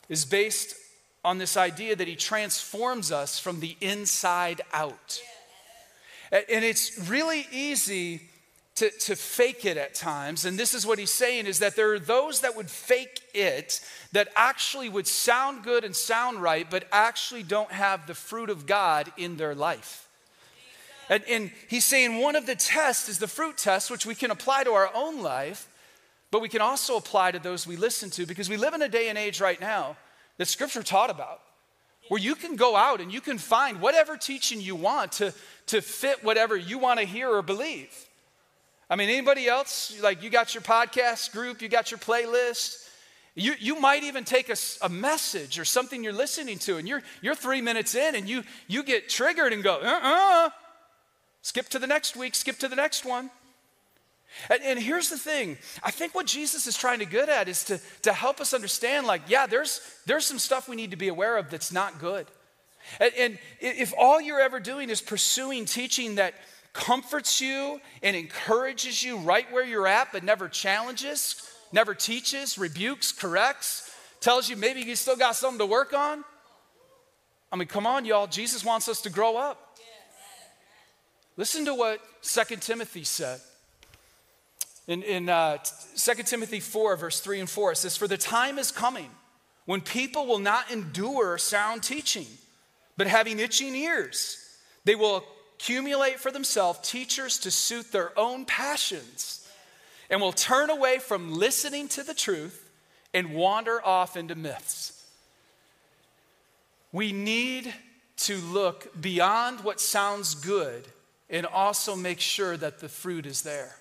is 0.08 0.24
based 0.24 0.76
on 1.24 1.38
this 1.38 1.56
idea 1.56 1.96
that 1.96 2.06
he 2.06 2.14
transforms 2.14 3.10
us 3.10 3.40
from 3.40 3.58
the 3.58 3.76
inside 3.80 4.60
out. 4.72 5.20
And 6.30 6.64
it's 6.64 6.96
really 7.10 7.48
easy 7.50 8.29
to, 8.80 8.90
to 8.90 9.14
fake 9.14 9.66
it 9.66 9.76
at 9.76 9.94
times. 9.94 10.46
And 10.46 10.58
this 10.58 10.72
is 10.72 10.86
what 10.86 10.98
he's 10.98 11.10
saying 11.10 11.44
is 11.44 11.58
that 11.58 11.76
there 11.76 11.92
are 11.92 11.98
those 11.98 12.40
that 12.40 12.56
would 12.56 12.70
fake 12.70 13.20
it 13.34 13.78
that 14.12 14.28
actually 14.34 14.88
would 14.88 15.06
sound 15.06 15.64
good 15.64 15.84
and 15.84 15.94
sound 15.94 16.40
right, 16.40 16.66
but 16.70 16.88
actually 16.90 17.42
don't 17.42 17.70
have 17.70 18.06
the 18.06 18.14
fruit 18.14 18.48
of 18.48 18.64
God 18.64 19.12
in 19.18 19.36
their 19.36 19.54
life. 19.54 20.08
And, 21.10 21.22
and 21.28 21.50
he's 21.68 21.84
saying 21.84 22.20
one 22.20 22.36
of 22.36 22.46
the 22.46 22.54
tests 22.54 23.10
is 23.10 23.18
the 23.18 23.28
fruit 23.28 23.58
test, 23.58 23.90
which 23.90 24.06
we 24.06 24.14
can 24.14 24.30
apply 24.30 24.64
to 24.64 24.70
our 24.70 24.90
own 24.94 25.20
life, 25.20 25.68
but 26.30 26.40
we 26.40 26.48
can 26.48 26.62
also 26.62 26.96
apply 26.96 27.32
to 27.32 27.38
those 27.38 27.66
we 27.66 27.76
listen 27.76 28.08
to 28.10 28.24
because 28.24 28.48
we 28.48 28.56
live 28.56 28.72
in 28.72 28.80
a 28.80 28.88
day 28.88 29.10
and 29.10 29.18
age 29.18 29.42
right 29.42 29.60
now 29.60 29.98
that 30.38 30.48
scripture 30.48 30.82
taught 30.82 31.10
about 31.10 31.42
where 32.08 32.20
you 32.20 32.34
can 32.34 32.56
go 32.56 32.76
out 32.76 33.02
and 33.02 33.12
you 33.12 33.20
can 33.20 33.36
find 33.36 33.82
whatever 33.82 34.16
teaching 34.16 34.58
you 34.58 34.74
want 34.74 35.12
to, 35.12 35.34
to 35.66 35.82
fit 35.82 36.24
whatever 36.24 36.56
you 36.56 36.78
want 36.78 36.98
to 36.98 37.04
hear 37.04 37.28
or 37.28 37.42
believe. 37.42 38.06
I 38.90 38.96
mean, 38.96 39.08
anybody 39.08 39.46
else? 39.46 39.96
Like, 40.02 40.22
you 40.22 40.30
got 40.30 40.52
your 40.52 40.62
podcast 40.62 41.30
group, 41.30 41.62
you 41.62 41.68
got 41.68 41.92
your 41.92 41.98
playlist. 41.98 42.88
You, 43.36 43.54
you 43.60 43.78
might 43.80 44.02
even 44.02 44.24
take 44.24 44.48
a, 44.48 44.56
a 44.82 44.88
message 44.88 45.60
or 45.60 45.64
something 45.64 46.02
you're 46.02 46.12
listening 46.12 46.58
to, 46.60 46.76
and 46.78 46.88
you're, 46.88 47.02
you're 47.22 47.36
three 47.36 47.62
minutes 47.62 47.94
in, 47.94 48.16
and 48.16 48.28
you, 48.28 48.42
you 48.66 48.82
get 48.82 49.08
triggered 49.08 49.52
and 49.52 49.62
go, 49.62 49.76
uh 49.76 49.86
uh-uh. 49.86 50.46
uh, 50.46 50.50
skip 51.40 51.68
to 51.68 51.78
the 51.78 51.86
next 51.86 52.16
week, 52.16 52.34
skip 52.34 52.58
to 52.58 52.68
the 52.68 52.74
next 52.74 53.04
one. 53.06 53.30
And, 54.48 54.62
and, 54.62 54.78
here's 54.78 55.08
the 55.08 55.18
thing 55.18 55.58
I 55.82 55.90
think 55.90 56.14
what 56.14 56.26
Jesus 56.26 56.66
is 56.66 56.76
trying 56.76 57.00
to 57.00 57.04
get 57.04 57.28
at 57.28 57.48
is 57.48 57.64
to, 57.64 57.80
to 58.02 58.12
help 58.12 58.40
us 58.40 58.52
understand, 58.52 59.06
like, 59.06 59.22
yeah, 59.28 59.46
there's, 59.46 59.80
there's 60.06 60.26
some 60.26 60.38
stuff 60.38 60.68
we 60.68 60.76
need 60.76 60.90
to 60.90 60.96
be 60.96 61.08
aware 61.08 61.36
of 61.36 61.50
that's 61.50 61.72
not 61.72 61.98
good. 62.00 62.26
And, 63.00 63.12
and 63.16 63.38
if 63.60 63.92
all 63.96 64.20
you're 64.20 64.40
ever 64.40 64.58
doing 64.58 64.90
is 64.90 65.00
pursuing 65.00 65.64
teaching 65.64 66.16
that, 66.16 66.34
comforts 66.72 67.40
you 67.40 67.80
and 68.02 68.16
encourages 68.16 69.02
you 69.02 69.16
right 69.18 69.50
where 69.52 69.64
you're 69.64 69.86
at, 69.86 70.12
but 70.12 70.24
never 70.24 70.48
challenges, 70.48 71.48
never 71.72 71.94
teaches, 71.94 72.58
rebukes, 72.58 73.12
corrects, 73.12 73.90
tells 74.20 74.48
you 74.48 74.56
maybe 74.56 74.80
you 74.80 74.96
still 74.96 75.16
got 75.16 75.36
something 75.36 75.58
to 75.58 75.66
work 75.66 75.92
on. 75.92 76.24
I 77.52 77.56
mean, 77.56 77.68
come 77.68 77.86
on, 77.86 78.04
y'all. 78.04 78.26
Jesus 78.26 78.64
wants 78.64 78.88
us 78.88 79.00
to 79.02 79.10
grow 79.10 79.36
up. 79.36 79.76
Listen 81.36 81.64
to 81.64 81.74
what 81.74 82.00
2 82.22 82.56
Timothy 82.56 83.04
said. 83.04 83.40
In, 84.86 85.02
in 85.02 85.28
uh, 85.28 85.58
2 85.96 86.22
Timothy 86.24 86.60
4, 86.60 86.96
verse 86.96 87.20
3 87.20 87.40
and 87.40 87.50
4, 87.50 87.72
it 87.72 87.76
says, 87.76 87.96
For 87.96 88.08
the 88.08 88.16
time 88.16 88.58
is 88.58 88.70
coming 88.70 89.10
when 89.64 89.80
people 89.80 90.26
will 90.26 90.38
not 90.38 90.70
endure 90.70 91.38
sound 91.38 91.82
teaching, 91.82 92.26
but 92.96 93.06
having 93.06 93.38
itching 93.38 93.74
ears, 93.74 94.36
they 94.84 94.94
will 94.94 95.24
accumulate 95.60 96.18
for 96.18 96.30
themselves 96.30 96.78
teachers 96.88 97.38
to 97.38 97.50
suit 97.50 97.92
their 97.92 98.18
own 98.18 98.46
passions 98.46 99.46
and 100.08 100.20
will 100.20 100.32
turn 100.32 100.70
away 100.70 100.98
from 100.98 101.34
listening 101.34 101.86
to 101.86 102.02
the 102.02 102.14
truth 102.14 102.70
and 103.12 103.34
wander 103.34 103.84
off 103.84 104.16
into 104.16 104.34
myths. 104.34 105.04
We 106.92 107.12
need 107.12 107.72
to 108.18 108.36
look 108.38 109.00
beyond 109.00 109.60
what 109.60 109.80
sounds 109.80 110.34
good 110.34 110.88
and 111.28 111.44
also 111.44 111.94
make 111.94 112.20
sure 112.20 112.56
that 112.56 112.80
the 112.80 112.88
fruit 112.88 113.26
is 113.26 113.42
there. 113.42 113.76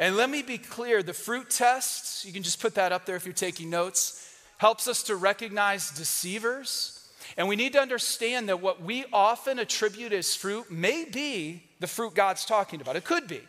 And 0.00 0.16
let 0.16 0.28
me 0.28 0.42
be 0.42 0.58
clear 0.58 1.02
the 1.02 1.14
fruit 1.14 1.50
tests, 1.50 2.24
you 2.24 2.32
can 2.32 2.42
just 2.42 2.60
put 2.60 2.74
that 2.74 2.90
up 2.90 3.06
there 3.06 3.16
if 3.16 3.24
you're 3.24 3.32
taking 3.32 3.70
notes, 3.70 4.36
helps 4.58 4.88
us 4.88 5.04
to 5.04 5.14
recognize 5.14 5.90
deceivers 5.92 7.01
and 7.36 7.48
we 7.48 7.56
need 7.56 7.72
to 7.72 7.80
understand 7.80 8.48
that 8.48 8.60
what 8.60 8.82
we 8.82 9.04
often 9.12 9.58
attribute 9.58 10.12
as 10.12 10.34
fruit 10.34 10.70
may 10.70 11.04
be 11.04 11.62
the 11.80 11.86
fruit 11.86 12.14
God's 12.14 12.44
talking 12.44 12.80
about. 12.80 12.96
It 12.96 13.04
could 13.04 13.26
be. 13.26 13.40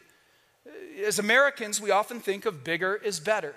As 1.05 1.19
Americans, 1.19 1.81
we 1.81 1.91
often 1.91 2.19
think 2.19 2.45
of 2.45 2.63
bigger 2.63 2.95
is 2.95 3.19
better. 3.19 3.55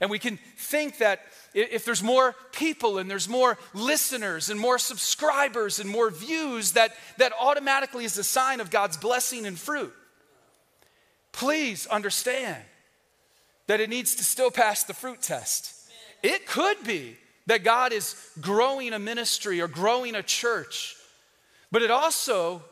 And 0.00 0.10
we 0.10 0.18
can 0.18 0.38
think 0.56 0.98
that 0.98 1.20
if 1.54 1.84
there's 1.84 2.02
more 2.02 2.34
people 2.52 2.98
and 2.98 3.10
there's 3.10 3.28
more 3.28 3.58
listeners 3.74 4.48
and 4.48 4.58
more 4.58 4.78
subscribers 4.78 5.78
and 5.78 5.88
more 5.88 6.10
views, 6.10 6.72
that, 6.72 6.92
that 7.18 7.32
automatically 7.38 8.04
is 8.04 8.16
a 8.16 8.24
sign 8.24 8.60
of 8.60 8.70
God's 8.70 8.96
blessing 8.96 9.44
and 9.44 9.58
fruit. 9.58 9.92
Please 11.32 11.86
understand 11.86 12.62
that 13.66 13.80
it 13.80 13.90
needs 13.90 14.14
to 14.14 14.24
still 14.24 14.50
pass 14.50 14.84
the 14.84 14.94
fruit 14.94 15.20
test. 15.20 15.74
It 16.22 16.46
could 16.46 16.82
be 16.84 17.16
that 17.52 17.64
God 17.64 17.92
is 17.92 18.16
growing 18.40 18.94
a 18.94 18.98
ministry 18.98 19.60
or 19.60 19.68
growing 19.68 20.14
a 20.14 20.22
church, 20.22 20.96
but 21.70 21.82
it 21.82 21.90
also 21.90 22.62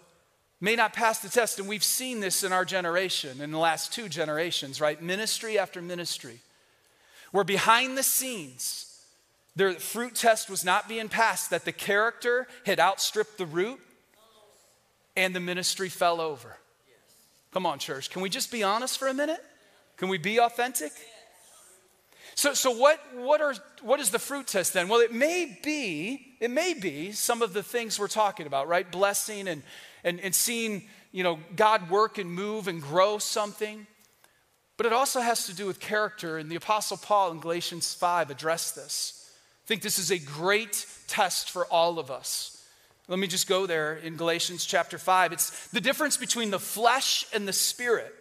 may 0.59 0.75
not 0.75 0.95
pass 0.95 1.19
the 1.19 1.29
test. 1.29 1.59
And 1.59 1.69
we've 1.69 1.85
seen 1.85 2.21
this 2.21 2.43
in 2.43 2.51
our 2.51 2.65
generation, 2.65 3.43
in 3.43 3.51
the 3.51 3.59
last 3.59 3.93
two 3.93 4.09
generations, 4.09 4.81
right? 4.81 5.03
Ministry 5.03 5.59
after 5.59 5.83
ministry, 5.83 6.41
where 7.31 7.45
behind 7.45 7.99
the 7.99 8.03
scenes, 8.03 8.87
Their 9.57 9.75
fruit 9.75 10.15
test 10.15 10.49
was 10.49 10.65
not 10.65 10.89
being 10.89 11.09
passed, 11.09 11.51
that 11.51 11.65
the 11.65 11.73
character 11.73 12.47
had 12.65 12.79
outstripped 12.79 13.37
the 13.37 13.47
root 13.47 13.81
and 15.17 15.35
the 15.35 15.41
ministry 15.41 15.89
fell 15.89 16.21
over. 16.21 16.57
Come 17.53 17.67
on, 17.67 17.79
church. 17.79 18.11
Can 18.11 18.23
we 18.23 18.31
just 18.31 18.53
be 18.53 18.63
honest 18.63 18.99
for 18.99 19.09
a 19.09 19.15
minute? 19.15 19.45
Can 19.97 20.09
we 20.09 20.19
be 20.19 20.39
authentic? 20.39 20.93
So, 22.35 22.55
so 22.55 22.71
what, 22.71 23.01
what, 23.15 23.41
are, 23.41 23.55
what 23.83 24.01
is 24.01 24.11
the 24.11 24.19
fruit 24.19 24.47
test 24.47 24.73
then? 24.73 24.89
Well, 24.89 25.01
it 25.01 25.13
may 25.13 25.59
be, 25.63 26.37
it 26.41 26.51
may 26.51 26.75
be 26.75 27.13
some 27.13 27.43
of 27.43 27.53
the 27.53 27.63
things 27.63 27.99
we're 27.99 28.09
talking 28.09 28.47
about, 28.47 28.69
right? 28.69 28.91
Blessing 28.91 29.49
and, 29.49 29.63
and, 30.05 30.21
and 30.21 30.35
seeing, 30.35 30.85
you 31.13 31.23
know, 31.23 31.39
God 31.57 31.91
work 31.91 32.19
and 32.19 32.33
move 32.33 32.69
and 32.69 32.81
grow 32.81 33.19
something. 33.19 33.87
But 34.77 34.87
it 34.87 34.93
also 34.93 35.21
has 35.21 35.47
to 35.47 35.55
do 35.55 35.67
with 35.67 35.79
character, 35.79 36.39
and 36.39 36.51
the 36.51 36.57
Apostle 36.57 36.97
Paul 36.97 37.33
in 37.33 37.41
Galatians 37.41 37.93
5 37.93 38.31
addressed 38.31 38.75
this 38.75 39.31
I 39.63 39.67
think 39.67 39.83
this 39.83 39.99
is 39.99 40.11
a 40.11 40.19
great 40.19 40.87
test 41.07 41.51
for 41.51 41.67
all 41.67 41.99
of 41.99 42.11
us. 42.11 42.65
Let 43.07 43.19
me 43.19 43.27
just 43.27 43.49
go 43.49 43.67
there 43.67 43.97
in 43.97 44.17
Galatians 44.17 44.65
chapter 44.65 44.97
5. 44.97 45.33
It's 45.33 45.69
the 45.69 45.81
difference 45.81 46.17
between 46.17 46.51
the 46.51 46.59
flesh 46.59 47.27
and 47.35 47.47
the 47.47 47.53
spirit. 47.53 48.15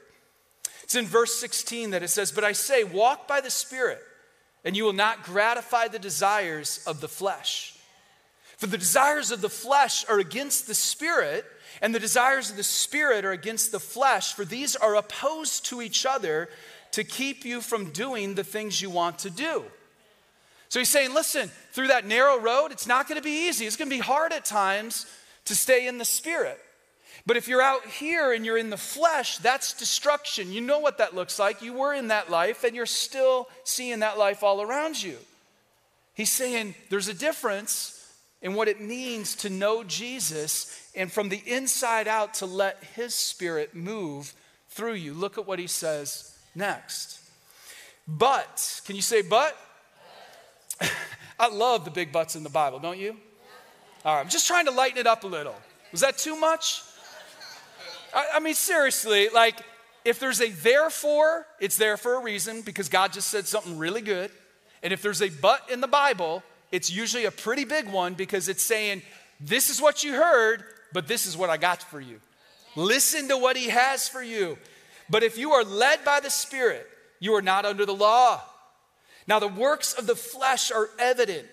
It's 0.90 0.96
in 0.96 1.06
verse 1.06 1.36
16 1.36 1.92
that 1.92 2.02
it 2.02 2.08
says, 2.08 2.32
But 2.32 2.44
I 2.44 2.54
say, 2.54 2.84
walk 2.84 3.28
by 3.28 3.42
the 3.42 3.52
spirit, 3.52 4.02
and 4.66 4.76
you 4.76 4.84
will 4.84 4.92
not 4.92 5.22
gratify 5.22 5.88
the 5.88 6.00
desires 6.00 6.84
of 6.88 7.00
the 7.00 7.08
flesh. 7.08 7.76
For 8.58 8.66
the 8.66 8.80
desires 8.80 9.30
of 9.30 9.42
the 9.42 9.52
flesh 9.52 10.04
are 10.10 10.18
against 10.18 10.66
the 10.66 10.74
spirit, 10.74 11.46
and 11.80 11.94
the 11.94 12.00
desires 12.00 12.50
of 12.50 12.58
the 12.58 12.64
spirit 12.64 13.24
are 13.24 13.32
against 13.32 13.72
the 13.72 13.80
flesh, 13.80 14.34
for 14.34 14.44
these 14.44 14.76
are 14.76 14.96
opposed 14.96 15.64
to 15.68 15.84
each 15.84 16.08
other 16.08 16.50
to 16.94 17.04
keep 17.04 17.46
you 17.46 17.62
from 17.62 17.92
doing 17.92 18.34
the 18.34 18.44
things 18.44 18.82
you 18.82 18.90
want 18.90 19.20
to 19.20 19.30
do. 19.30 19.66
So 20.70 20.80
he's 20.80 20.90
saying, 20.90 21.14
listen, 21.14 21.52
through 21.72 21.90
that 21.90 22.08
narrow 22.08 22.40
road, 22.40 22.72
it's 22.72 22.88
not 22.88 23.08
going 23.08 23.22
to 23.22 23.24
be 23.24 23.48
easy. 23.48 23.68
It's 23.68 23.76
going 23.76 23.92
to 23.92 23.96
be 23.96 24.02
hard 24.02 24.34
at 24.34 24.44
times 24.44 25.06
to 25.46 25.54
stay 25.54 25.88
in 25.88 26.00
the 26.00 26.06
spirit. 26.06 26.60
But 27.30 27.38
if 27.38 27.48
you're 27.48 27.62
out 27.62 27.86
here 27.86 28.34
and 28.34 28.44
you're 28.44 28.58
in 28.58 28.72
the 28.72 28.76
flesh, 28.76 29.38
that's 29.38 29.74
destruction. 29.74 30.52
You 30.52 30.62
know 30.62 30.80
what 30.80 30.98
that 30.98 31.14
looks 31.14 31.38
like. 31.38 31.62
You 31.62 31.74
were 31.74 31.94
in 31.94 32.08
that 32.08 32.32
life 32.32 32.64
and 32.64 32.76
you're 32.76 32.88
still 32.88 33.48
seeing 33.64 34.00
that 34.00 34.18
life 34.18 34.42
all 34.42 34.64
around 34.64 35.04
you. 35.04 35.16
He's 36.16 36.32
saying 36.32 36.74
there's 36.90 37.08
a 37.08 37.14
difference 37.14 38.12
in 38.42 38.56
what 38.56 38.68
it 38.68 38.82
means 38.82 39.36
to 39.36 39.52
know 39.52 39.84
Jesus 39.84 40.90
and 40.96 41.12
from 41.12 41.30
the 41.30 41.40
inside 41.46 42.08
out 42.08 42.34
to 42.34 42.48
let 42.48 42.84
his 42.96 43.14
spirit 43.14 43.76
move 43.76 44.34
through 44.70 44.96
you. 44.96 45.14
Look 45.14 45.38
at 45.38 45.46
what 45.46 45.60
he 45.60 45.68
says 45.68 46.36
next. 46.56 47.20
But, 48.08 48.82
can 48.88 48.96
you 48.96 49.04
say, 49.04 49.22
but? 49.22 49.56
I 51.40 51.50
love 51.50 51.86
the 51.86 51.92
big 51.92 52.12
butts 52.12 52.36
in 52.36 52.42
the 52.42 52.50
Bible, 52.50 52.80
don't 52.80 52.98
you? 52.98 53.16
All 54.04 54.16
right, 54.16 54.22
I'm 54.22 54.30
just 54.30 54.48
trying 54.48 54.66
to 54.66 54.72
lighten 54.72 54.98
it 54.98 55.06
up 55.06 55.26
a 55.26 55.28
little. 55.28 55.54
Was 55.92 56.02
that 56.02 56.18
too 56.18 56.36
much? 56.36 56.82
I, 58.14 58.26
I 58.36 58.40
mean, 58.40 58.54
seriously, 58.54 59.30
like, 59.30 59.60
if 60.06 60.20
there's 60.20 60.42
a 60.42 60.50
therefore, 60.50 61.46
it's 61.60 61.78
there 61.78 61.98
for 61.98 62.16
a 62.16 62.22
reason 62.22 62.62
because 62.62 62.90
God 62.90 63.14
just 63.14 63.30
said 63.30 63.48
something 63.48 63.78
really 63.78 64.02
good. 64.02 64.32
And 64.82 64.94
if 64.94 65.02
there's 65.02 65.22
a 65.22 65.30
but 65.30 65.70
in 65.70 65.82
the 65.82 65.88
Bible, 65.88 66.44
it's 66.72 66.90
usually 66.90 67.26
a 67.26 67.32
pretty 67.32 67.66
big 67.66 67.90
one 67.90 68.14
because 68.14 68.48
it's 68.48 68.64
saying, 68.64 69.02
this 69.40 69.70
is 69.70 69.82
what 69.82 70.04
you 70.04 70.14
heard, 70.14 70.64
but 70.94 71.08
this 71.08 71.26
is 71.26 71.36
what 71.36 71.50
I 71.50 71.58
got 71.58 71.82
for 71.82 72.00
you. 72.00 72.20
Listen 72.76 73.28
to 73.28 73.38
what 73.38 73.58
He 73.58 73.70
has 73.70 74.08
for 74.08 74.22
you. 74.22 74.58
But 75.10 75.24
if 75.24 75.38
you 75.38 75.52
are 75.52 75.64
led 75.64 76.06
by 76.06 76.20
the 76.20 76.30
Spirit, 76.30 76.88
you 77.20 77.34
are 77.34 77.42
not 77.42 77.66
under 77.66 77.86
the 77.86 77.96
law. 77.96 78.42
Now, 79.28 79.40
the 79.40 79.48
works 79.48 79.94
of 79.94 80.08
the 80.08 80.16
flesh 80.16 80.72
are 80.72 80.90
evident. 80.98 81.48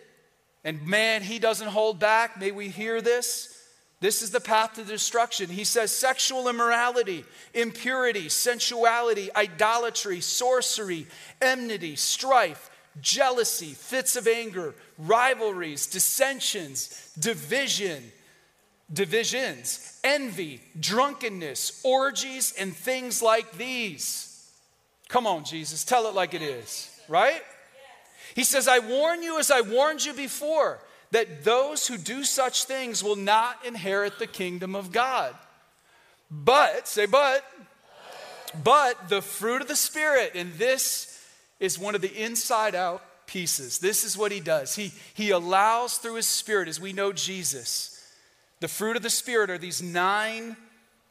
And 0.65 0.87
man, 0.87 1.23
he 1.23 1.39
doesn't 1.39 1.69
hold 1.69 1.99
back. 1.99 2.39
May 2.39 2.51
we 2.51 2.69
hear 2.69 3.01
this. 3.01 3.56
This 4.01 4.21
is 4.21 4.31
the 4.31 4.41
path 4.41 4.75
to 4.75 4.85
destruction. 4.85 5.49
He 5.49 5.65
says 5.65 5.91
sexual 5.91 6.49
immorality, 6.49 7.25
impurity, 7.55 8.29
sensuality, 8.29 9.31
idolatry, 9.35 10.21
sorcery, 10.21 11.07
enmity, 11.41 11.97
strife, 11.97 12.71
jealousy, 13.01 13.73
fits 13.73 14.17
of 14.17 14.27
anger, 14.29 14.75
rivalries, 14.99 15.87
dissensions, 15.87 17.11
division, 17.19 18.13
divisions, 18.93 19.99
envy, 20.05 20.61
drunkenness, 20.79 21.81
orgies, 21.83 22.53
and 22.59 22.77
things 22.77 23.23
like 23.23 23.53
these. 23.53 24.51
Come 25.09 25.27
on, 25.27 25.45
Jesus, 25.45 25.85
tell 25.85 26.07
it 26.07 26.15
like 26.15 26.35
it 26.35 26.43
is, 26.43 26.91
right? 27.09 27.43
He 28.35 28.45
says, 28.45 28.69
I 28.69 28.81
warn 28.81 29.23
you 29.23 29.39
as 29.39 29.51
I 29.51 29.63
warned 29.63 30.05
you 30.05 30.13
before, 30.13 30.81
that 31.11 31.45
those 31.45 31.87
who 31.87 31.97
do 31.97 32.25
such 32.25 32.65
things 32.65 33.03
will 33.03 33.17
not 33.17 33.65
inherit 33.65 34.19
the 34.19 34.27
kingdom 34.27 34.75
of 34.75 34.93
God. 34.93 35.35
But, 36.31 36.89
say, 36.89 37.07
but, 37.07 37.45
but 38.63 39.09
the 39.09 39.23
fruit 39.23 39.63
of 39.63 39.69
the 39.69 39.77
Spirit, 39.77 40.33
and 40.35 40.55
this 40.55 41.25
is 41.61 41.79
one 41.79 41.95
of 41.95 42.01
the 42.01 42.15
inside 42.15 42.75
out 42.75 43.03
pieces. 43.27 43.79
This 43.79 44.05
is 44.05 44.17
what 44.17 44.33
he 44.33 44.41
does. 44.41 44.75
He, 44.75 44.93
he 45.15 45.31
allows 45.31 45.99
through 45.99 46.15
his 46.15 46.27
Spirit, 46.27 46.69
as 46.69 46.81
we 46.81 46.93
know 46.93 47.13
Jesus, 47.13 47.93
the 48.61 48.69
fruit 48.69 48.97
of 48.97 49.03
the 49.03 49.11
Spirit 49.11 49.51
are 49.51 49.59
these 49.59 49.83
nine 49.83 50.57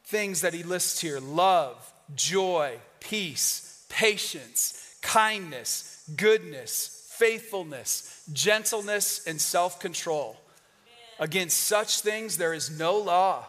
things 0.04 0.42
that 0.42 0.54
he 0.54 0.62
lists 0.62 1.00
here 1.00 1.20
love, 1.20 1.92
joy, 2.14 2.78
peace, 3.00 3.84
patience, 3.88 4.96
kindness, 5.00 6.04
goodness 6.16 6.95
faithfulness, 7.18 8.22
gentleness, 8.32 9.26
and 9.26 9.40
self 9.40 9.80
control. 9.80 10.36
Against 11.18 11.58
such 11.58 12.00
things 12.00 12.36
there 12.36 12.54
is 12.54 12.78
no 12.78 12.96
law. 12.98 13.46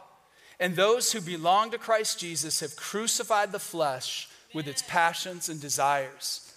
And 0.59 0.75
those 0.75 1.11
who 1.11 1.21
belong 1.21 1.71
to 1.71 1.77
Christ 1.77 2.19
Jesus 2.19 2.61
have 2.61 2.75
crucified 2.75 3.51
the 3.51 3.59
flesh 3.59 4.29
with 4.53 4.67
its 4.67 4.81
passions 4.87 5.49
and 5.49 5.61
desires. 5.61 6.51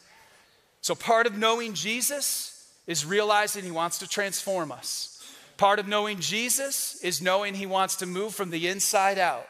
So, 0.80 0.94
part 0.94 1.26
of 1.26 1.36
knowing 1.36 1.74
Jesus 1.74 2.68
is 2.86 3.04
realizing 3.04 3.64
he 3.64 3.70
wants 3.70 3.98
to 3.98 4.08
transform 4.08 4.72
us. 4.72 5.22
Part 5.58 5.78
of 5.78 5.86
knowing 5.86 6.20
Jesus 6.20 6.98
is 7.02 7.20
knowing 7.20 7.54
he 7.54 7.66
wants 7.66 7.96
to 7.96 8.06
move 8.06 8.34
from 8.34 8.50
the 8.50 8.68
inside 8.68 9.18
out. 9.18 9.46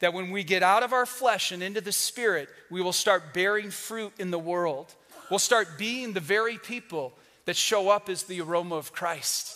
That 0.00 0.12
when 0.12 0.30
we 0.30 0.44
get 0.44 0.62
out 0.62 0.82
of 0.82 0.92
our 0.92 1.06
flesh 1.06 1.50
and 1.50 1.62
into 1.62 1.80
the 1.80 1.92
spirit, 1.92 2.50
we 2.70 2.82
will 2.82 2.92
start 2.92 3.32
bearing 3.32 3.70
fruit 3.70 4.12
in 4.18 4.30
the 4.30 4.38
world. 4.38 4.94
We'll 5.30 5.38
start 5.38 5.78
being 5.78 6.12
the 6.12 6.20
very 6.20 6.58
people 6.58 7.12
that 7.44 7.56
show 7.56 7.88
up 7.88 8.08
as 8.08 8.24
the 8.24 8.40
aroma 8.40 8.76
of 8.76 8.92
Christ. 8.92 9.54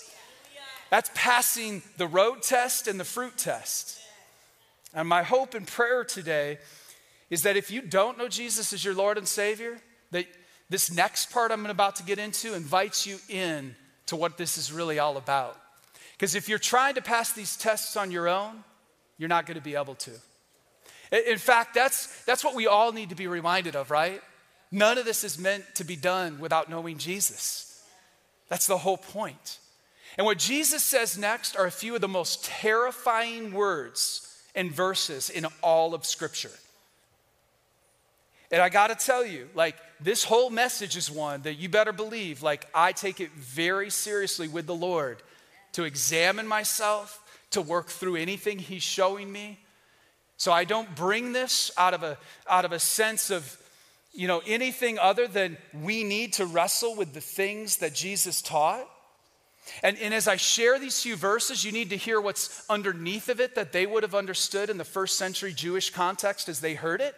That's 0.91 1.11
passing 1.15 1.83
the 1.97 2.07
road 2.07 2.43
test 2.43 2.87
and 2.87 3.01
the 3.01 3.05
fruit 3.05 3.39
test. 3.39 3.99
And 4.95 5.09
my 5.09 5.23
hope 5.23 5.55
and 5.55 5.67
prayer 5.67 6.05
today 6.05 6.59
is 7.31 7.43
that 7.45 7.57
if 7.57 7.71
you 7.71 7.81
don't 7.81 8.19
know 8.19 8.29
Jesus 8.29 8.73
as 8.75 8.85
your 8.85 8.95
Lord 8.95 9.17
and 9.17 9.27
Savior, 9.27 9.79
that 10.11 10.27
this 10.69 10.93
next 10.93 11.33
part 11.33 11.51
I'm 11.51 11.65
about 11.65 11.97
to 11.97 12.03
get 12.03 12.19
into 12.19 12.55
invites 12.55 13.07
you 13.07 13.19
in 13.29 13.75
to 14.07 14.17
what 14.17 14.37
this 14.37 14.59
is 14.59 14.71
really 14.71 14.99
all 14.99 15.17
about. 15.17 15.59
Because 16.13 16.35
if 16.35 16.49
you're 16.49 16.59
trying 16.59 16.95
to 16.97 17.03
pass 17.03 17.33
these 17.33 17.57
tests 17.57 17.97
on 17.97 18.11
your 18.11 18.29
own, 18.29 18.63
you're 19.17 19.31
not 19.31 19.47
going 19.47 19.57
to 19.57 19.63
be 19.63 19.75
able 19.75 19.95
to. 19.95 20.11
In 21.11 21.39
fact, 21.39 21.75
that's, 21.75 22.23
that's 22.25 22.45
what 22.45 22.55
we 22.55 22.67
all 22.67 22.93
need 22.93 23.09
to 23.09 23.15
be 23.15 23.27
reminded 23.27 23.77
of, 23.77 23.91
right? 23.91 24.23
None 24.73 24.97
of 24.97 25.05
this 25.05 25.23
is 25.23 25.39
meant 25.39 25.65
to 25.75 25.85
be 25.85 25.97
done 25.97 26.41
without 26.41 26.71
knowing 26.71 26.97
Jesus. 26.97 27.85
That's 28.49 28.67
the 28.67 28.79
whole 28.79 28.97
point. 28.97 29.59
And 30.17 30.27
what 30.27 30.39
Jesus 30.39 30.83
says 30.83 31.19
next 31.19 31.57
are 31.57 31.67
a 31.67 31.71
few 31.71 31.95
of 31.95 32.01
the 32.01 32.09
most 32.09 32.45
terrifying 32.45 33.53
words 33.53 34.29
and 34.55 34.73
verses 34.73 35.31
in 35.31 35.47
all 35.63 35.95
of 35.95 36.07
Scripture. 36.07 36.51
And 38.51 38.61
I 38.61 38.69
got 38.69 38.89
to 38.89 38.95
tell 38.95 39.25
you, 39.25 39.49
like, 39.55 39.77
this 40.01 40.25
whole 40.25 40.51
message 40.51 40.97
is 40.97 41.11
one 41.11 41.43
that 41.43 41.55
you 41.55 41.69
better 41.69 41.93
believe, 41.93 42.43
like, 42.43 42.67
I 42.75 42.93
take 42.93 43.21
it 43.21 43.31
very 43.33 43.89
seriously 43.89 44.49
with 44.49 44.67
the 44.67 44.75
Lord 44.75 45.23
to 45.73 45.85
examine 45.85 46.47
myself, 46.47 47.19
to 47.53 47.63
work 47.63 47.89
through 47.89 48.17
anything 48.17 48.59
He's 48.59 48.83
showing 48.83 49.33
me. 49.33 49.59
So 50.37 50.53
I 50.53 50.65
don't 50.65 50.95
bring 50.95 51.33
this 51.33 51.71
out 51.79 51.95
of 51.95 52.03
a, 52.03 52.19
out 52.49 52.67
of 52.67 52.73
a 52.73 52.79
sense 52.79 53.31
of 53.31 53.57
you 54.12 54.29
know, 54.29 54.42
anything 54.46 54.98
other 54.98 55.27
than 55.27 55.57
we 55.72 56.05
need 56.05 56.35
to 56.35 56.46
wrestle 56.46 56.94
with 56.94 57.14
the 57.14 57.20
things 57.20 57.79
that 57.79 57.94
Jesus 57.94 58.42
taught. 58.42 58.88
And, 59.83 59.96
and 59.98 60.12
as 60.12 60.29
I 60.29 60.37
share 60.37 60.79
these 60.79 61.03
few 61.03 61.16
verses, 61.16 61.64
you 61.64 61.72
need 61.72 61.90
to 61.90 61.96
hear 61.96 62.20
what's 62.20 62.64
underneath 62.68 63.29
of 63.29 63.40
it 63.40 63.55
that 63.55 63.72
they 63.72 63.87
would 63.87 64.03
have 64.03 64.14
understood 64.14 64.68
in 64.68 64.77
the 64.77 64.85
first 64.85 65.16
century 65.16 65.53
Jewish 65.53 65.90
context 65.90 66.48
as 66.48 66.61
they 66.61 66.75
heard 66.75 67.01
it. 67.01 67.14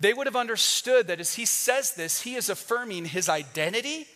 They 0.00 0.12
would 0.12 0.26
have 0.26 0.36
understood 0.36 1.06
that 1.06 1.20
as 1.20 1.34
he 1.34 1.44
says 1.44 1.94
this, 1.94 2.22
he 2.22 2.34
is 2.34 2.48
affirming 2.48 3.06
his 3.06 3.28
identity 3.28 4.06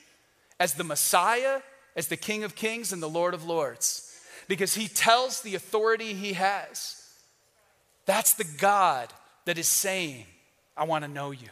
as 0.61 0.75
the 0.75 0.85
Messiah, 0.85 1.61
as 1.97 2.09
the 2.09 2.17
King 2.17 2.45
of 2.45 2.55
Kings 2.55 2.93
and 2.93 3.03
the 3.03 3.09
Lord 3.09 3.35
of 3.35 3.45
Lords, 3.45 4.13
because 4.49 4.75
he 4.75 4.89
tells 4.89 5.41
the 5.41 5.55
authority 5.55 6.15
he 6.15 6.35
has. 6.35 7.03
That's 8.07 8.35
the 8.35 8.45
God 8.45 9.13
that 9.47 9.59
is 9.59 9.69
saying, 9.69 10.27
I 10.77 10.85
want 10.85 11.05
to 11.05 11.11
know 11.11 11.31
you. 11.31 11.49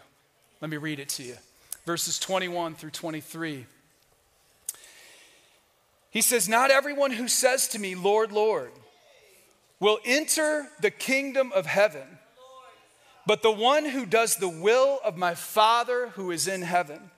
Let 0.61 0.71
me 0.71 0.77
read 0.77 0.99
it 0.99 1.09
to 1.11 1.23
you. 1.23 1.37
Verses 1.87 2.19
21 2.19 2.75
through 2.75 2.91
23. 2.91 3.67
He 6.11 6.21
says, 6.21 6.49
Not 6.49 6.71
everyone 6.71 7.13
who 7.13 7.29
says 7.29 7.69
to 7.69 7.79
me, 7.79 7.95
Lord, 7.95 8.33
Lord, 8.33 8.71
will 9.81 9.99
enter 10.05 10.69
the 10.81 10.91
kingdom 10.91 11.51
of 11.53 11.67
heaven, 11.67 12.07
but 13.27 13.43
the 13.43 13.51
one 13.51 13.85
who 13.85 14.07
does 14.07 14.37
the 14.37 14.49
will 14.49 15.01
of 15.05 15.17
my 15.17 15.35
Father 15.35 16.09
who 16.15 16.31
is 16.31 16.47
in 16.47 16.63
heaven. 16.63 17.11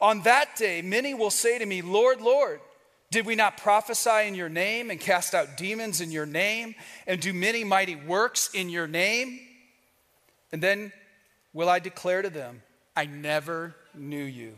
On 0.00 0.22
that 0.22 0.56
day, 0.56 0.82
many 0.82 1.14
will 1.14 1.30
say 1.30 1.58
to 1.58 1.66
me, 1.66 1.82
Lord, 1.82 2.20
Lord, 2.20 2.60
did 3.10 3.26
we 3.26 3.34
not 3.34 3.56
prophesy 3.56 4.26
in 4.26 4.34
your 4.34 4.48
name 4.48 4.90
and 4.90 5.00
cast 5.00 5.34
out 5.34 5.56
demons 5.56 6.00
in 6.00 6.10
your 6.10 6.26
name 6.26 6.74
and 7.06 7.20
do 7.20 7.32
many 7.32 7.64
mighty 7.64 7.96
works 7.96 8.50
in 8.54 8.68
your 8.68 8.86
name? 8.86 9.40
And 10.52 10.62
then 10.62 10.92
will 11.52 11.68
I 11.68 11.78
declare 11.78 12.22
to 12.22 12.30
them, 12.30 12.62
I 12.96 13.06
never 13.06 13.74
knew 13.94 14.22
you. 14.22 14.54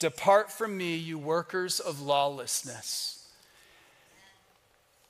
Depart 0.00 0.50
from 0.50 0.76
me, 0.76 0.96
you 0.96 1.18
workers 1.18 1.80
of 1.80 2.00
lawlessness. 2.00 3.28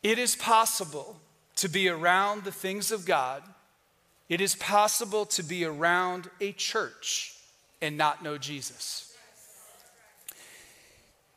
It 0.03 0.19
is 0.19 0.37
possible 0.37 1.21
to 1.57 1.69
be 1.69 1.89
around 1.89 2.45
the 2.45 2.53
things 2.53 2.91
of 2.91 3.05
God. 3.05 3.43
It 4.29 4.41
is 4.41 4.55
possible 4.55 5.27
to 5.27 5.43
be 5.43 5.65
around 5.65 6.31
a 6.41 6.53
church 6.53 7.35
and 7.83 7.97
not 7.97 8.23
know 8.23 8.39
Jesus. 8.39 9.15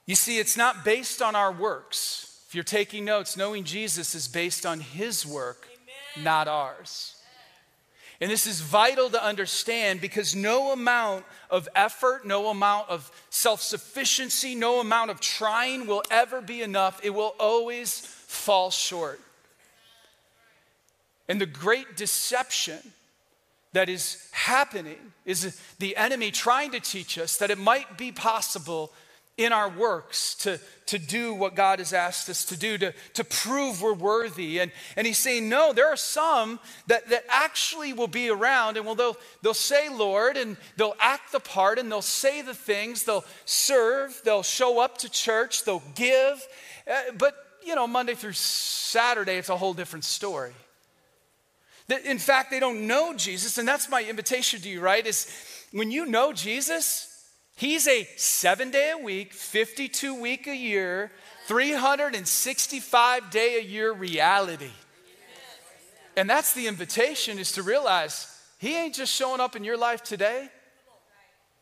You 0.06 0.16
see, 0.16 0.40
it's 0.40 0.58
not 0.58 0.84
based 0.84 1.22
on 1.22 1.36
our 1.36 1.52
works. 1.52 2.44
If 2.48 2.56
you're 2.56 2.64
taking 2.64 3.06
notes, 3.06 3.38
knowing 3.38 3.64
Jesus 3.64 4.14
is 4.14 4.28
based 4.28 4.66
on 4.66 4.82
his 4.82 5.26
work, 5.26 5.68
Amen. 6.18 6.26
not 6.26 6.48
ours. 6.48 7.16
And 8.22 8.30
this 8.30 8.46
is 8.46 8.62
vital 8.62 9.10
to 9.10 9.24
understand 9.24 10.00
because 10.00 10.36
no 10.36 10.72
amount 10.72 11.26
of 11.50 11.68
effort, 11.74 12.24
no 12.24 12.50
amount 12.50 12.88
of 12.88 13.12
self 13.32 13.64
sufficiency, 13.64 14.54
no 14.54 14.80
amount 14.80 15.10
of 15.10 15.20
trying 15.20 15.88
will 15.88 16.04
ever 16.12 16.40
be 16.40 16.62
enough. 16.62 17.00
It 17.04 17.10
will 17.10 17.34
always 17.40 18.00
fall 18.00 18.70
short. 18.70 19.20
And 21.28 21.42
the 21.42 21.48
great 21.48 21.98
deception 21.98 22.94
that 23.74 23.90
is 23.90 24.30
happening 24.34 25.14
is 25.26 25.60
the 25.80 25.98
enemy 25.98 26.30
trying 26.30 26.72
to 26.72 26.80
teach 26.80 27.18
us 27.18 27.38
that 27.38 27.50
it 27.50 27.58
might 27.58 27.98
be 27.98 28.12
possible 28.12 28.92
in 29.38 29.54
our 29.54 29.70
works 29.70 30.36
to, 30.36 30.60
to 30.86 31.00
do 31.00 31.34
what 31.34 31.56
God 31.56 31.80
has 31.80 31.94
asked 31.94 32.30
us 32.30 32.46
to 32.46 32.58
do, 32.58 32.78
to, 32.78 32.94
to 33.14 33.24
prove 33.24 33.82
we're 33.82 33.94
worthy. 33.94 34.60
And, 34.60 34.72
and 34.96 35.08
he's 35.08 35.18
saying, 35.18 35.50
no, 35.50 35.74
there 35.74 35.88
are 35.88 35.96
some 35.96 36.60
that, 36.88 37.10
that 37.10 37.24
actually 37.30 37.94
will 37.94 38.08
be 38.08 38.30
around 38.30 38.78
and 38.78 38.86
well, 38.86 38.96
they'll, 38.96 39.18
they'll 39.42 39.54
say, 39.54 39.90
Lord, 39.90 40.38
and 40.38 40.58
they'll 40.78 40.96
act 41.00 41.32
the 41.32 41.40
part 41.40 41.80
and 41.80 41.92
they'll 41.92 42.02
say 42.02 42.42
the 42.42 42.54
things, 42.54 43.04
they'll 43.04 43.26
serve, 43.46 44.22
they'll 44.26 44.44
show 44.44 44.80
up 44.80 44.98
to 45.00 45.10
church, 45.10 45.64
they'll 45.64 45.84
give. 45.96 46.46
Uh, 46.90 47.12
but, 47.18 47.36
you 47.66 47.74
know, 47.74 47.88
Monday 47.88 48.16
through 48.16 48.34
Saturday, 48.34 49.38
it's 49.38 49.50
a 49.50 49.58
whole 49.58 49.74
different 49.74 50.04
story. 50.04 50.54
That, 51.88 52.06
In 52.06 52.20
fact, 52.20 52.52
they 52.52 52.60
don't 52.60 52.86
know 52.86 53.14
Jesus, 53.16 53.58
and 53.58 53.68
that's 53.68 53.90
my 53.90 54.04
invitation 54.04 54.62
to 54.62 54.70
you, 54.70 54.82
right? 54.82 55.06
Is 55.06 55.28
when 55.72 55.90
you 55.92 56.06
know 56.06 56.32
Jesus, 56.32 57.11
He's 57.62 57.88
a 57.88 58.10
seven 58.16 58.72
day 58.72 58.90
a 58.90 58.98
week, 58.98 59.34
52 59.34 60.20
week 60.20 60.48
a 60.48 60.56
year, 60.56 61.12
365 61.46 63.30
day 63.30 63.60
a 63.60 63.62
year 63.62 63.92
reality. 63.92 64.72
And 66.18 66.28
that's 66.28 66.54
the 66.54 66.66
invitation 66.66 67.38
is 67.38 67.52
to 67.52 67.62
realize 67.62 68.36
he 68.58 68.76
ain't 68.76 68.96
just 68.96 69.14
showing 69.14 69.40
up 69.40 69.56
in 69.56 69.64
your 69.64 69.78
life 69.78 70.02
today. 70.02 70.50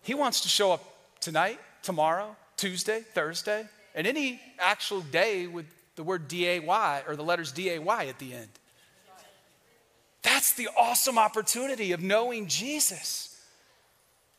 He 0.02 0.14
wants 0.14 0.40
to 0.44 0.48
show 0.48 0.72
up 0.72 0.86
tonight, 1.20 1.60
tomorrow, 1.84 2.34
Tuesday, 2.56 3.02
Thursday, 3.02 3.68
and 3.94 4.08
any 4.08 4.40
actual 4.58 5.02
day 5.02 5.48
with 5.48 5.66
the 5.98 6.04
word 6.04 6.30
D 6.30 6.48
A 6.48 6.60
Y 6.62 7.04
or 7.10 7.18
the 7.18 7.24
letters 7.24 7.52
D 7.52 7.72
A 7.72 7.80
Y 7.80 8.06
at 8.06 8.20
the 8.20 8.36
end. 8.36 8.52
That's 10.22 10.54
the 10.54 10.70
awesome 10.78 11.20
opportunity 11.20 11.92
of 11.92 12.02
knowing 12.02 12.48
Jesus. 12.48 13.29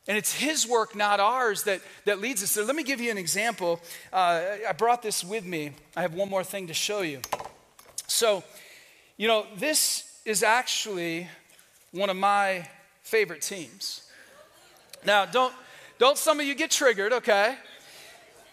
And 0.08 0.16
it's 0.16 0.32
His 0.32 0.66
work, 0.66 0.96
not 0.96 1.20
ours, 1.20 1.64
that, 1.64 1.80
that 2.04 2.20
leads 2.20 2.42
us. 2.42 2.52
So 2.52 2.64
let 2.64 2.74
me 2.74 2.82
give 2.82 3.00
you 3.00 3.10
an 3.10 3.18
example. 3.18 3.80
Uh, 4.12 4.42
I 4.68 4.72
brought 4.72 5.02
this 5.02 5.22
with 5.22 5.44
me. 5.44 5.72
I 5.96 6.02
have 6.02 6.14
one 6.14 6.28
more 6.28 6.44
thing 6.44 6.66
to 6.68 6.74
show 6.74 7.02
you. 7.02 7.20
So, 8.06 8.42
you 9.16 9.28
know, 9.28 9.46
this 9.56 10.20
is 10.24 10.42
actually 10.42 11.28
one 11.92 12.10
of 12.10 12.16
my 12.16 12.68
favorite 13.02 13.42
teams. 13.42 14.02
Now, 15.04 15.26
don't, 15.26 15.54
don't 15.98 16.18
some 16.18 16.40
of 16.40 16.46
you 16.46 16.54
get 16.54 16.70
triggered, 16.70 17.12
okay? 17.12 17.56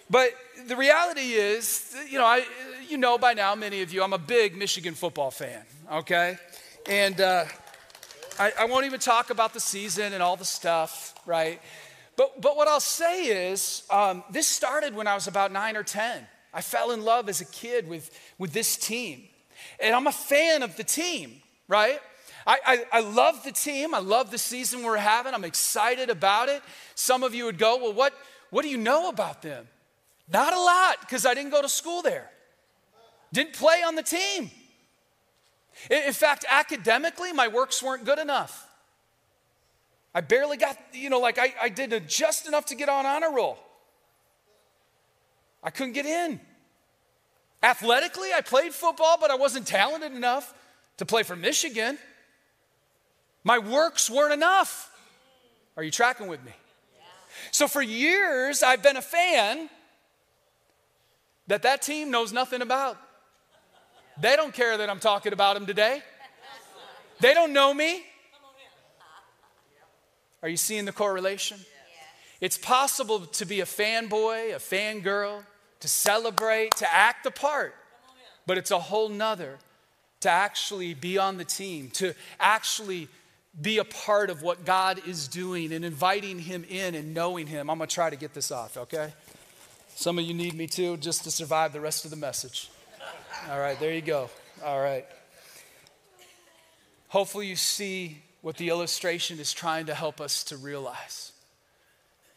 But 0.10 0.32
the 0.68 0.76
reality 0.76 1.34
is, 1.34 1.96
you 2.10 2.18
know, 2.18 2.26
I, 2.26 2.46
you 2.88 2.98
know 2.98 3.18
by 3.18 3.34
now, 3.34 3.56
many 3.56 3.82
of 3.82 3.92
you, 3.92 4.04
I'm 4.04 4.14
a 4.14 4.18
big 4.18 4.56
Michigan 4.56 4.94
football 4.94 5.32
fan, 5.32 5.62
okay? 5.92 6.38
And 6.90 7.20
uh, 7.20 7.46
I, 8.40 8.54
I 8.60 8.66
won't 8.66 8.86
even 8.86 9.00
talk 9.00 9.30
about 9.30 9.54
the 9.54 9.60
season 9.60 10.14
and 10.14 10.22
all 10.24 10.36
the 10.36 10.46
stuff 10.46 11.14
right? 11.28 11.62
But, 12.16 12.42
but 12.42 12.58
what 12.58 12.68
I'll 12.68 12.80
say 12.80 13.26
is, 13.52 13.84
um, 13.92 14.24
this 14.32 14.48
started 14.48 14.96
when 14.96 15.06
I 15.06 15.14
was 15.14 15.28
about 15.28 15.52
nine 15.52 15.78
or 15.78 15.84
10. 15.84 16.26
I 16.52 16.62
fell 16.62 16.92
in 16.92 17.04
love 17.04 17.30
as 17.30 17.42
a 17.42 17.46
kid 17.46 17.88
with, 17.88 18.10
with 18.40 18.54
this 18.54 18.76
team. 18.76 19.26
And 19.80 19.94
I'm 19.94 20.08
a 20.08 20.12
fan 20.12 20.64
of 20.64 20.76
the 20.78 20.84
team, 20.84 21.42
right? 21.68 22.00
I, 22.48 22.60
I, 22.66 22.86
I, 22.94 23.00
love 23.02 23.44
the 23.44 23.52
team. 23.52 23.94
I 23.94 24.00
love 24.00 24.32
the 24.32 24.38
season 24.38 24.82
we're 24.82 24.98
having. 24.98 25.34
I'm 25.34 25.44
excited 25.44 26.10
about 26.10 26.50
it. 26.50 26.64
Some 26.96 27.22
of 27.22 27.36
you 27.36 27.46
would 27.46 27.58
go, 27.58 27.78
Well, 27.78 27.94
what, 27.94 28.14
what 28.50 28.64
do 28.64 28.70
you 28.70 28.78
know 28.78 29.10
about 29.10 29.42
them? 29.42 29.68
Not 30.32 30.54
a 30.54 30.60
lot, 30.60 31.02
because 31.02 31.26
I 31.26 31.34
didn't 31.34 31.52
go 31.52 31.62
to 31.62 31.70
school 31.70 32.02
there, 32.02 32.30
didn't 33.34 33.54
play 33.54 33.84
on 33.86 33.96
the 33.96 34.04
team. 34.04 34.50
In, 35.90 36.14
fact, 36.14 36.46
academically, 36.50 37.32
my 37.34 37.48
works 37.48 37.82
weren't 37.82 38.06
good 38.06 38.20
enough. 38.20 38.68
I 40.14 40.22
barely 40.22 40.58
got, 40.58 40.78
you 40.94 41.10
know, 41.10 41.20
like 41.20 41.38
I, 41.38 41.54
I 41.62 41.70
did 41.70 42.08
just 42.08 42.48
enough 42.48 42.66
to 42.68 42.76
get 42.76 42.90
on 42.90 43.06
honor 43.06 43.32
roll. 43.32 43.60
I 45.64 45.70
couldn't 45.70 45.94
get 45.94 46.06
in. 46.06 46.40
Athletically, 47.62 48.30
I 48.34 48.42
played 48.42 48.74
football, 48.74 49.18
but 49.20 49.32
I 49.32 49.36
wasn't 49.36 49.68
talented 49.68 50.12
enough 50.14 50.54
to 50.98 51.06
play 51.06 51.24
for 51.24 51.36
Michigan. 51.36 51.98
My 53.44 53.60
works 53.60 54.10
weren't 54.10 54.34
enough. 54.34 54.92
Are 55.76 55.84
you 55.84 55.92
tracking 55.92 56.28
with 56.28 56.44
me? 56.44 56.52
So 57.52 57.68
for 57.68 57.82
years, 57.82 58.64
I've 58.64 58.82
been 58.82 58.98
a 58.98 59.02
fan 59.02 59.70
that 61.48 61.62
that 61.62 61.82
team 61.82 62.12
knows 62.12 62.34
nothing 62.34 62.62
about. 62.62 62.98
They 64.20 64.36
don't 64.36 64.54
care 64.54 64.78
that 64.78 64.90
I'm 64.90 65.00
talking 65.00 65.34
about 65.34 65.56
them 65.56 65.66
today. 65.66 66.02
They 67.20 67.34
don't 67.34 67.54
know 67.54 67.74
me. 67.74 68.04
Are 70.42 70.50
you 70.50 70.58
seeing 70.58 70.86
the 70.86 70.92
correlation? 70.92 71.60
It's 72.40 72.58
possible 72.58 73.22
to 73.22 73.46
be 73.46 73.62
a 73.62 73.66
fanboy, 73.66 74.56
a 74.56 74.60
fangirl, 74.60 75.44
to 75.80 75.88
celebrate, 75.88 76.76
to 76.78 76.94
act 76.94 77.24
the 77.24 77.32
part, 77.32 77.74
but 78.46 78.58
it's 78.58 78.72
a 78.72 78.80
whole 78.80 79.10
nother 79.10 79.58
to 80.22 80.30
actually 80.30 80.94
be 80.94 81.18
on 81.18 81.38
the 81.38 81.46
team, 81.46 81.90
to 81.92 82.14
actually 82.40 83.08
be 83.60 83.80
a 83.80 83.84
part 83.84 84.30
of 84.30 84.44
what 84.44 84.66
God 84.66 85.02
is 85.08 85.28
doing 85.28 85.72
and 85.72 85.84
inviting 85.84 86.40
Him 86.40 86.64
in 86.70 86.96
and 86.96 87.14
knowing 87.14 87.48
Him. 87.48 87.70
I'm 87.70 87.78
gonna 87.80 87.88
try 87.88 88.10
to 88.10 88.16
get 88.16 88.34
this 88.34 88.52
off, 88.52 88.78
okay? 88.78 89.14
Some 89.96 90.20
of 90.20 90.26
you 90.26 90.34
need 90.34 90.54
me 90.54 90.68
too, 90.68 90.98
just 90.98 91.24
to 91.24 91.32
survive 91.32 91.74
the 91.74 91.82
rest 91.82 92.06
of 92.06 92.12
the 92.12 92.18
message. 92.18 92.70
All 93.46 93.60
right, 93.60 93.80
there 93.80 93.94
you 93.94 94.02
go. 94.02 94.30
All 94.66 94.82
right. 94.82 95.06
Hopefully, 97.08 97.48
you 97.48 97.56
see 97.56 98.18
what 98.42 98.58
the 98.58 98.70
illustration 98.70 99.40
is 99.40 99.54
trying 99.54 99.86
to 99.86 99.94
help 99.94 100.20
us 100.20 100.44
to 100.46 100.58
realize. 100.58 101.32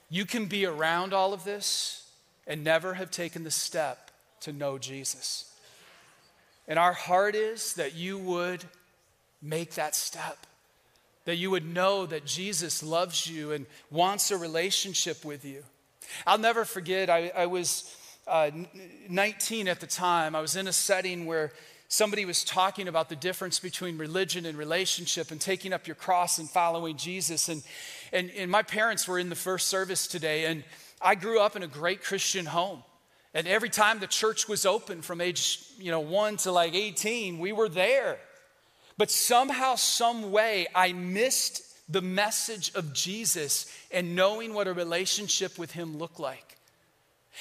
You 0.08 0.24
can 0.24 0.46
be 0.46 0.66
around 0.66 1.12
all 1.12 1.32
of 1.32 1.42
this 1.42 2.08
and 2.46 2.62
never 2.62 2.94
have 2.94 3.10
taken 3.10 3.42
the 3.42 3.50
step 3.50 4.10
to 4.40 4.52
know 4.52 4.78
Jesus. 4.78 5.52
And 6.68 6.78
our 6.78 6.92
heart 6.92 7.34
is 7.34 7.74
that 7.74 7.94
you 7.94 8.16
would 8.18 8.64
make 9.42 9.74
that 9.74 9.96
step, 9.96 10.38
that 11.24 11.36
you 11.36 11.50
would 11.50 11.66
know 11.66 12.06
that 12.06 12.24
Jesus 12.24 12.82
loves 12.82 13.26
you 13.26 13.52
and 13.52 13.66
wants 13.90 14.30
a 14.30 14.36
relationship 14.36 15.24
with 15.24 15.44
you. 15.44 15.64
I'll 16.26 16.38
never 16.38 16.64
forget, 16.64 17.10
I, 17.10 17.32
I 17.36 17.46
was 17.46 17.96
uh, 18.26 18.50
19 19.08 19.68
at 19.68 19.80
the 19.80 19.86
time. 19.86 20.34
I 20.34 20.40
was 20.40 20.56
in 20.56 20.68
a 20.68 20.72
setting 20.72 21.26
where 21.26 21.52
somebody 21.88 22.24
was 22.24 22.44
talking 22.44 22.86
about 22.86 23.08
the 23.08 23.16
difference 23.16 23.58
between 23.58 23.98
religion 23.98 24.46
and 24.46 24.56
relationship 24.56 25.30
and 25.30 25.40
taking 25.40 25.72
up 25.72 25.86
your 25.86 25.96
cross 25.96 26.38
and 26.38 26.48
following 26.48 26.96
Jesus. 26.96 27.48
And, 27.48 27.62
and, 28.12 28.30
and 28.36 28.50
my 28.50 28.62
parents 28.62 29.08
were 29.08 29.18
in 29.18 29.28
the 29.28 29.34
first 29.34 29.68
service 29.68 30.06
today, 30.06 30.46
and 30.46 30.62
I 31.02 31.16
grew 31.16 31.40
up 31.40 31.56
in 31.56 31.62
a 31.62 31.66
great 31.66 32.02
Christian 32.02 32.46
home. 32.46 32.82
And 33.34 33.46
every 33.46 33.68
time 33.68 33.98
the 33.98 34.06
church 34.06 34.48
was 34.48 34.66
open 34.66 35.02
from 35.02 35.20
age, 35.20 35.64
you 35.78 35.90
know, 35.90 36.00
one 36.00 36.36
to 36.38 36.52
like 36.52 36.74
18, 36.74 37.38
we 37.38 37.52
were 37.52 37.68
there. 37.68 38.18
But 38.96 39.10
somehow, 39.10 39.76
some 39.76 40.30
way, 40.30 40.66
I 40.74 40.92
missed 40.92 41.62
the 41.90 42.02
message 42.02 42.72
of 42.74 42.92
Jesus 42.92 43.66
and 43.90 44.14
knowing 44.14 44.54
what 44.54 44.68
a 44.68 44.72
relationship 44.72 45.58
with 45.58 45.72
him 45.72 45.96
looked 45.96 46.20
like. 46.20 46.56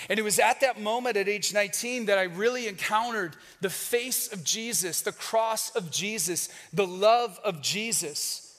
And 0.08 0.20
it 0.20 0.24
was 0.24 0.40
at 0.40 0.62
that 0.62 0.80
moment 0.80 1.18
at 1.18 1.28
age 1.28 1.54
19 1.54 2.06
that 2.06 2.18
I 2.18 2.24
really 2.24 2.68
encountered 2.68 3.36
the 3.62 3.70
face 3.70 4.32
of 4.32 4.44
Jesus, 4.44 5.02
the 5.02 5.12
cross 5.12 5.76
of 5.76 5.92
Jesus, 5.92 6.50
the 6.72 6.88
love 6.88 7.40
of 7.44 7.62
Jesus, 7.62 8.58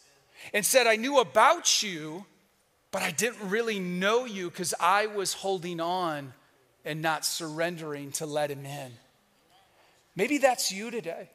and 0.53 0.65
said, 0.67 0.87
I 0.87 0.97
knew 0.97 1.19
about 1.19 1.83
you, 1.83 2.27
but 2.91 3.03
I 3.03 3.11
didn't 3.11 3.49
really 3.49 3.79
know 3.79 4.25
you 4.25 4.51
because 4.51 4.75
I 4.81 5.07
was 5.07 5.33
holding 5.33 5.81
on 5.81 6.33
and 6.85 7.01
not 7.01 7.25
surrendering 7.25 8.11
to 8.13 8.27
let 8.27 8.51
him 8.51 8.67
in. 8.67 8.93
Maybe 10.17 10.39
that's 10.39 10.73
you 10.73 10.91
today. 10.91 11.31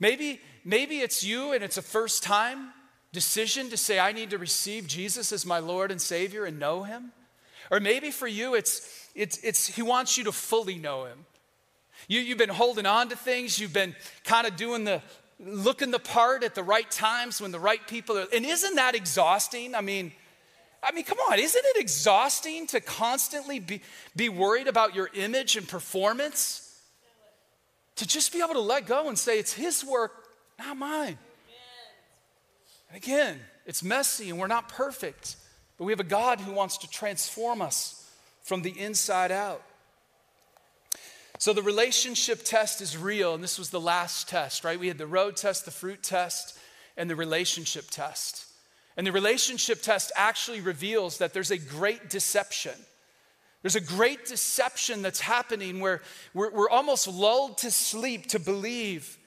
Maybe, 0.00 0.40
maybe 0.64 0.98
it's 0.98 1.22
you 1.22 1.52
and 1.52 1.62
it's 1.62 1.76
a 1.76 1.82
first 1.82 2.22
time 2.22 2.72
decision 3.12 3.70
to 3.70 3.76
say, 3.76 3.98
I 3.98 4.12
need 4.12 4.30
to 4.30 4.38
receive 4.38 4.86
Jesus 4.86 5.32
as 5.32 5.46
my 5.46 5.58
Lord 5.58 5.90
and 5.90 6.00
Savior 6.00 6.44
and 6.44 6.58
know 6.58 6.82
him. 6.82 7.12
Or 7.70 7.78
maybe 7.78 8.10
for 8.10 8.26
you, 8.26 8.54
it's, 8.54 9.01
it's, 9.14 9.38
it's 9.38 9.66
he 9.66 9.82
wants 9.82 10.16
you 10.16 10.24
to 10.24 10.32
fully 10.32 10.76
know 10.76 11.04
him. 11.04 11.26
You, 12.08 12.20
you've 12.20 12.38
been 12.38 12.48
holding 12.48 12.86
on 12.86 13.08
to 13.10 13.16
things, 13.16 13.58
you've 13.58 13.72
been 13.72 13.94
kind 14.24 14.46
of 14.46 14.56
doing 14.56 14.84
the 14.84 15.02
looking 15.38 15.90
the 15.90 15.98
part 15.98 16.44
at 16.44 16.54
the 16.54 16.62
right 16.62 16.88
times 16.90 17.40
when 17.40 17.50
the 17.50 17.58
right 17.58 17.84
people 17.86 18.16
are. 18.16 18.26
And 18.32 18.46
isn't 18.46 18.76
that 18.76 18.94
exhausting? 18.94 19.74
I 19.74 19.80
mean, 19.80 20.12
I 20.82 20.92
mean, 20.92 21.04
come 21.04 21.18
on, 21.30 21.38
isn't 21.38 21.64
it 21.64 21.80
exhausting 21.80 22.66
to 22.68 22.80
constantly 22.80 23.60
be, 23.60 23.82
be 24.16 24.28
worried 24.28 24.66
about 24.66 24.94
your 24.94 25.10
image 25.14 25.56
and 25.56 25.66
performance? 25.66 26.68
To 27.96 28.06
just 28.06 28.32
be 28.32 28.40
able 28.40 28.54
to 28.54 28.60
let 28.60 28.86
go 28.86 29.08
and 29.08 29.18
say, 29.18 29.38
it's 29.38 29.52
his 29.52 29.84
work, 29.84 30.12
not 30.58 30.76
mine. 30.76 31.18
And 32.88 32.96
again, 32.96 33.38
it's 33.64 33.82
messy 33.82 34.30
and 34.30 34.38
we're 34.38 34.48
not 34.48 34.68
perfect, 34.68 35.36
but 35.78 35.84
we 35.84 35.92
have 35.92 36.00
a 36.00 36.04
God 36.04 36.40
who 36.40 36.52
wants 36.52 36.78
to 36.78 36.90
transform 36.90 37.62
us 37.62 38.01
from 38.42 38.62
the 38.62 38.78
inside 38.78 39.32
out. 39.32 39.62
So 41.38 41.52
the 41.52 41.62
relationship 41.62 42.44
test 42.44 42.80
is 42.80 42.96
real, 42.96 43.34
and 43.34 43.42
this 43.42 43.58
was 43.58 43.70
the 43.70 43.80
last 43.80 44.28
test, 44.28 44.62
right? 44.64 44.78
We 44.78 44.88
had 44.88 44.98
the 44.98 45.06
road 45.06 45.36
test, 45.36 45.64
the 45.64 45.72
fruit 45.72 46.02
test, 46.02 46.56
and 46.96 47.10
the 47.10 47.16
relationship 47.16 47.86
test. 47.90 48.46
And 48.96 49.06
the 49.06 49.12
relationship 49.12 49.82
test 49.82 50.12
actually 50.14 50.60
reveals 50.60 51.18
that 51.18 51.32
there's 51.32 51.50
a 51.50 51.58
great 51.58 52.10
deception. 52.10 52.74
There's 53.62 53.76
a 53.76 53.80
great 53.80 54.26
deception 54.26 55.02
that's 55.02 55.20
happening 55.20 55.80
where 55.80 56.02
we're, 56.34 56.50
we're, 56.50 56.68
almost 56.68 57.08
lulled 57.08 57.58
to 57.58 57.70
sleep 57.70 58.28
to 58.28 58.38
believe 58.38 59.18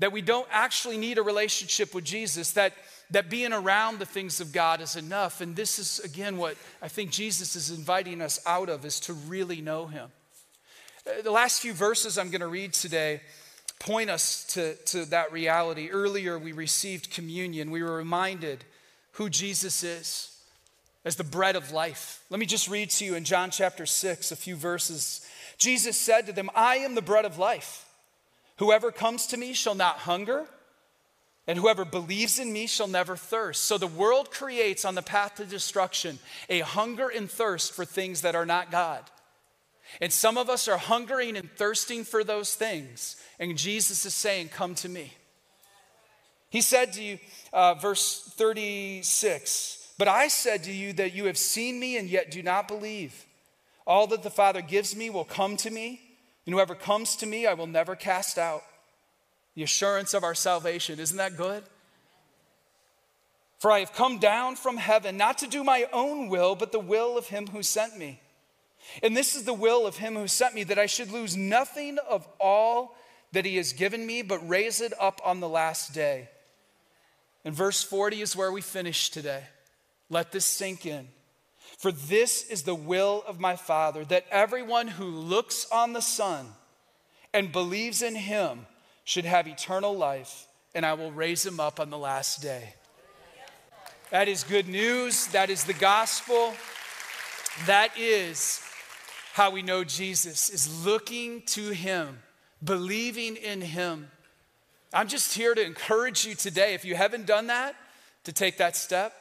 that 0.00 0.12
we 0.12 0.20
don't 0.20 0.48
actually 0.50 0.98
need 0.98 1.18
a 1.18 1.22
relationship 1.22 1.94
with 1.94 2.04
Jesus, 2.04 2.52
that, 2.52 2.72
that 3.10 3.28
being 3.30 3.52
around 3.52 3.98
the 3.98 4.06
things 4.06 4.40
of 4.40 4.52
God 4.52 4.80
is 4.80 4.96
enough. 4.96 5.40
And 5.40 5.56
this 5.56 5.78
is, 5.78 5.98
again, 6.00 6.36
what 6.36 6.56
I 6.80 6.88
think 6.88 7.10
Jesus 7.10 7.56
is 7.56 7.70
inviting 7.70 8.20
us 8.20 8.40
out 8.46 8.68
of, 8.68 8.84
is 8.84 9.00
to 9.00 9.12
really 9.12 9.60
know 9.60 9.86
Him. 9.86 10.08
Uh, 11.06 11.22
the 11.22 11.30
last 11.30 11.60
few 11.60 11.72
verses 11.72 12.18
I'm 12.18 12.30
going 12.30 12.40
to 12.40 12.46
read 12.46 12.72
today 12.72 13.20
point 13.78 14.10
us 14.10 14.44
to, 14.54 14.74
to 14.76 15.04
that 15.06 15.32
reality. 15.32 15.88
Earlier, 15.90 16.38
we 16.38 16.52
received 16.52 17.10
communion. 17.10 17.70
We 17.70 17.82
were 17.82 17.96
reminded 17.96 18.64
who 19.12 19.30
Jesus 19.30 19.82
is 19.82 20.38
as 21.04 21.16
the 21.16 21.24
bread 21.24 21.56
of 21.56 21.72
life. 21.72 22.22
Let 22.30 22.38
me 22.38 22.46
just 22.46 22.68
read 22.68 22.90
to 22.90 23.04
you 23.04 23.14
in 23.14 23.24
John 23.24 23.50
chapter 23.50 23.86
6 23.86 24.32
a 24.32 24.36
few 24.36 24.54
verses. 24.54 25.26
Jesus 25.56 25.96
said 25.96 26.26
to 26.26 26.32
them, 26.32 26.50
I 26.54 26.76
am 26.76 26.94
the 26.94 27.02
bread 27.02 27.24
of 27.24 27.38
life. 27.38 27.86
Whoever 28.58 28.92
comes 28.92 29.26
to 29.28 29.38
me 29.38 29.54
shall 29.54 29.74
not 29.74 29.98
hunger, 29.98 30.46
and 31.46 31.58
whoever 31.58 31.84
believes 31.84 32.38
in 32.38 32.52
me 32.52 32.66
shall 32.66 32.86
never 32.86 33.16
thirst. 33.16 33.64
So 33.64 33.78
the 33.78 33.86
world 33.86 34.30
creates 34.30 34.84
on 34.84 34.94
the 34.94 35.02
path 35.02 35.36
to 35.36 35.44
destruction 35.44 36.18
a 36.48 36.60
hunger 36.60 37.08
and 37.08 37.30
thirst 37.30 37.72
for 37.72 37.84
things 37.84 38.20
that 38.22 38.34
are 38.34 38.46
not 38.46 38.70
God. 38.70 39.02
And 40.00 40.12
some 40.12 40.38
of 40.38 40.48
us 40.48 40.68
are 40.68 40.76
hungering 40.76 41.36
and 41.36 41.50
thirsting 41.56 42.04
for 42.04 42.22
those 42.22 42.54
things. 42.54 43.16
And 43.38 43.58
Jesus 43.58 44.04
is 44.04 44.14
saying, 44.14 44.48
Come 44.50 44.74
to 44.76 44.88
me. 44.88 45.14
He 46.50 46.60
said 46.60 46.92
to 46.94 47.02
you, 47.02 47.18
uh, 47.52 47.74
verse 47.74 48.22
36, 48.36 49.94
But 49.98 50.08
I 50.08 50.28
said 50.28 50.64
to 50.64 50.72
you 50.72 50.92
that 50.94 51.14
you 51.14 51.26
have 51.26 51.38
seen 51.38 51.78
me 51.78 51.96
and 51.96 52.08
yet 52.08 52.30
do 52.30 52.42
not 52.42 52.68
believe. 52.68 53.26
All 53.86 54.06
that 54.08 54.22
the 54.22 54.30
Father 54.30 54.60
gives 54.60 54.94
me 54.94 55.10
will 55.10 55.24
come 55.24 55.56
to 55.58 55.70
me, 55.70 56.00
and 56.46 56.54
whoever 56.54 56.74
comes 56.74 57.16
to 57.16 57.26
me 57.26 57.46
I 57.46 57.54
will 57.54 57.66
never 57.66 57.96
cast 57.96 58.38
out. 58.38 58.62
The 59.54 59.62
assurance 59.62 60.14
of 60.14 60.24
our 60.24 60.34
salvation. 60.34 61.00
Isn't 61.00 61.16
that 61.16 61.36
good? 61.36 61.64
For 63.58 63.70
I 63.70 63.80
have 63.80 63.92
come 63.92 64.18
down 64.18 64.56
from 64.56 64.78
heaven 64.78 65.16
not 65.16 65.38
to 65.38 65.46
do 65.46 65.62
my 65.62 65.86
own 65.92 66.28
will, 66.28 66.54
but 66.54 66.72
the 66.72 66.80
will 66.80 67.18
of 67.18 67.26
him 67.26 67.48
who 67.48 67.62
sent 67.62 67.98
me. 67.98 68.20
And 69.02 69.14
this 69.14 69.36
is 69.36 69.44
the 69.44 69.52
will 69.52 69.86
of 69.86 69.98
him 69.98 70.14
who 70.14 70.26
sent 70.26 70.54
me, 70.54 70.64
that 70.64 70.78
I 70.78 70.86
should 70.86 71.10
lose 71.10 71.36
nothing 71.36 71.98
of 72.08 72.26
all 72.40 72.96
that 73.32 73.44
he 73.44 73.56
has 73.56 73.74
given 73.74 74.06
me, 74.06 74.22
but 74.22 74.48
raise 74.48 74.80
it 74.80 74.92
up 74.98 75.20
on 75.24 75.40
the 75.40 75.48
last 75.48 75.92
day. 75.92 76.30
And 77.44 77.54
verse 77.54 77.82
40 77.82 78.22
is 78.22 78.34
where 78.34 78.50
we 78.50 78.62
finish 78.62 79.10
today. 79.10 79.44
Let 80.08 80.32
this 80.32 80.44
sink 80.44 80.86
in. 80.86 81.08
For 81.78 81.92
this 81.92 82.42
is 82.48 82.62
the 82.62 82.74
will 82.74 83.22
of 83.26 83.38
my 83.38 83.56
Father, 83.56 84.04
that 84.06 84.26
everyone 84.30 84.88
who 84.88 85.06
looks 85.06 85.66
on 85.70 85.92
the 85.92 86.02
Son 86.02 86.46
and 87.32 87.52
believes 87.52 88.02
in 88.02 88.14
him 88.14 88.66
should 89.04 89.24
have 89.24 89.46
eternal 89.46 89.96
life, 89.96 90.46
and 90.74 90.84
I 90.86 90.94
will 90.94 91.12
raise 91.12 91.44
him 91.44 91.60
up 91.60 91.80
on 91.80 91.90
the 91.90 91.98
last 91.98 92.42
day. 92.42 92.74
That 94.10 94.28
is 94.28 94.42
good 94.42 94.68
news. 94.68 95.28
That 95.28 95.50
is 95.50 95.64
the 95.64 95.72
gospel. 95.72 96.52
That 97.66 97.96
is 97.96 98.60
how 99.32 99.50
we 99.50 99.62
know 99.62 99.84
Jesus 99.84 100.50
is 100.50 100.84
looking 100.84 101.42
to 101.46 101.70
him, 101.70 102.18
believing 102.62 103.36
in 103.36 103.60
him. 103.60 104.10
I'm 104.92 105.06
just 105.06 105.34
here 105.34 105.54
to 105.54 105.64
encourage 105.64 106.26
you 106.26 106.34
today, 106.34 106.74
if 106.74 106.84
you 106.84 106.96
haven't 106.96 107.26
done 107.26 107.46
that, 107.46 107.76
to 108.24 108.32
take 108.32 108.58
that 108.58 108.76
step. 108.76 109.14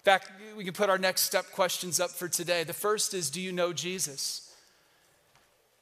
In 0.00 0.04
fact, 0.04 0.30
we 0.56 0.64
can 0.64 0.74
put 0.74 0.90
our 0.90 0.98
next 0.98 1.22
step 1.22 1.46
questions 1.52 2.00
up 2.00 2.10
for 2.10 2.28
today. 2.28 2.64
The 2.64 2.74
first 2.74 3.14
is 3.14 3.30
Do 3.30 3.40
you 3.40 3.52
know 3.52 3.72
Jesus? 3.72 4.49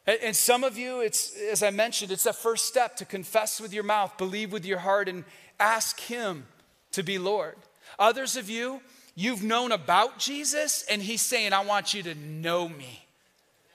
And 0.08 0.34
some 0.34 0.64
of 0.64 0.78
you, 0.78 1.00
it's, 1.00 1.36
as 1.36 1.62
I 1.62 1.68
mentioned, 1.68 2.10
it's 2.10 2.22
that 2.22 2.36
first 2.36 2.64
step 2.64 2.96
to 2.96 3.04
confess 3.04 3.60
with 3.60 3.74
your 3.74 3.84
mouth, 3.84 4.16
believe 4.16 4.52
with 4.52 4.64
your 4.64 4.78
heart, 4.78 5.06
and 5.06 5.22
ask 5.60 6.00
Him 6.00 6.46
to 6.92 7.02
be 7.02 7.18
Lord. 7.18 7.56
Others 7.98 8.38
of 8.38 8.48
you, 8.48 8.80
you've 9.14 9.42
known 9.42 9.70
about 9.70 10.18
Jesus, 10.18 10.82
and 10.90 11.02
He's 11.02 11.20
saying, 11.20 11.52
I 11.52 11.62
want 11.62 11.92
you 11.92 12.02
to 12.04 12.14
know 12.14 12.70
me. 12.70 13.04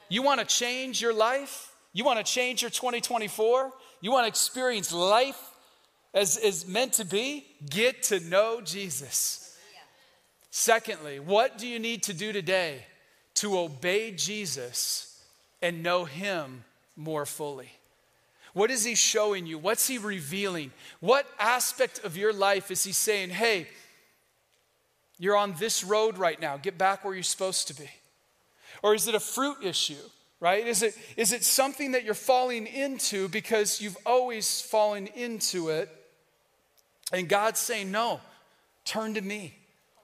You 0.10 0.24
want 0.24 0.40
to 0.40 0.46
change 0.48 1.00
your 1.04 1.14
life? 1.14 1.72
You 1.94 2.04
want 2.04 2.18
to 2.18 2.26
change 2.26 2.64
your 2.64 2.72
2024? 2.72 3.72
You 4.02 4.12
want 4.12 4.24
to 4.24 4.28
experience 4.28 4.92
life 4.92 5.40
as 6.16 6.38
is 6.38 6.68
meant 6.68 6.94
to 6.94 7.06
be? 7.06 7.46
Get 7.70 8.02
to 8.04 8.20
know 8.20 8.60
Jesus. 8.60 9.56
Secondly, 10.50 11.20
what 11.20 11.60
do 11.60 11.68
you 11.68 11.78
need 11.78 12.02
to 12.04 12.14
do 12.14 12.34
today 12.34 12.88
to 13.36 13.60
obey 13.60 14.12
Jesus 14.14 15.13
and 15.64 15.82
know 15.82 16.06
Him 16.06 16.66
more 16.96 17.26
fully? 17.26 17.72
What 18.54 18.70
is 18.70 18.84
He 18.84 18.94
showing 18.94 19.48
you? 19.48 19.58
What's 19.58 19.88
He 19.88 19.98
revealing? 19.98 20.72
What 21.00 21.26
aspect 21.40 22.04
of 22.04 22.16
your 22.16 22.34
life 22.34 22.70
is 22.70 22.84
He 22.84 22.92
saying, 22.92 23.32
hey, 23.32 23.68
you're 25.18 25.38
on 25.38 25.56
this 25.58 25.84
road 25.84 26.18
right 26.18 26.40
now, 26.40 26.58
get 26.58 26.78
back 26.78 27.04
where 27.04 27.14
you're 27.14 27.24
supposed 27.24 27.68
to 27.70 27.74
be? 27.74 27.90
Or 28.84 28.94
is 28.94 29.08
it 29.08 29.16
a 29.16 29.20
fruit 29.20 29.58
issue, 29.64 29.96
right? 30.40 30.68
Is 30.68 30.84
it, 30.84 30.98
is 31.16 31.32
it 31.32 31.44
something 31.44 31.94
that 31.94 32.04
you're 32.04 32.14
falling 32.14 32.68
into 32.68 33.30
because 33.30 33.80
you've 33.82 33.98
always 34.06 34.62
fallen 34.62 35.08
into 35.08 35.70
it? 35.70 35.90
And 37.12 37.30
God's 37.30 37.60
saying, 37.60 37.92
no, 37.92 38.20
turn 38.84 39.14
to 39.14 39.22
me. 39.22 39.56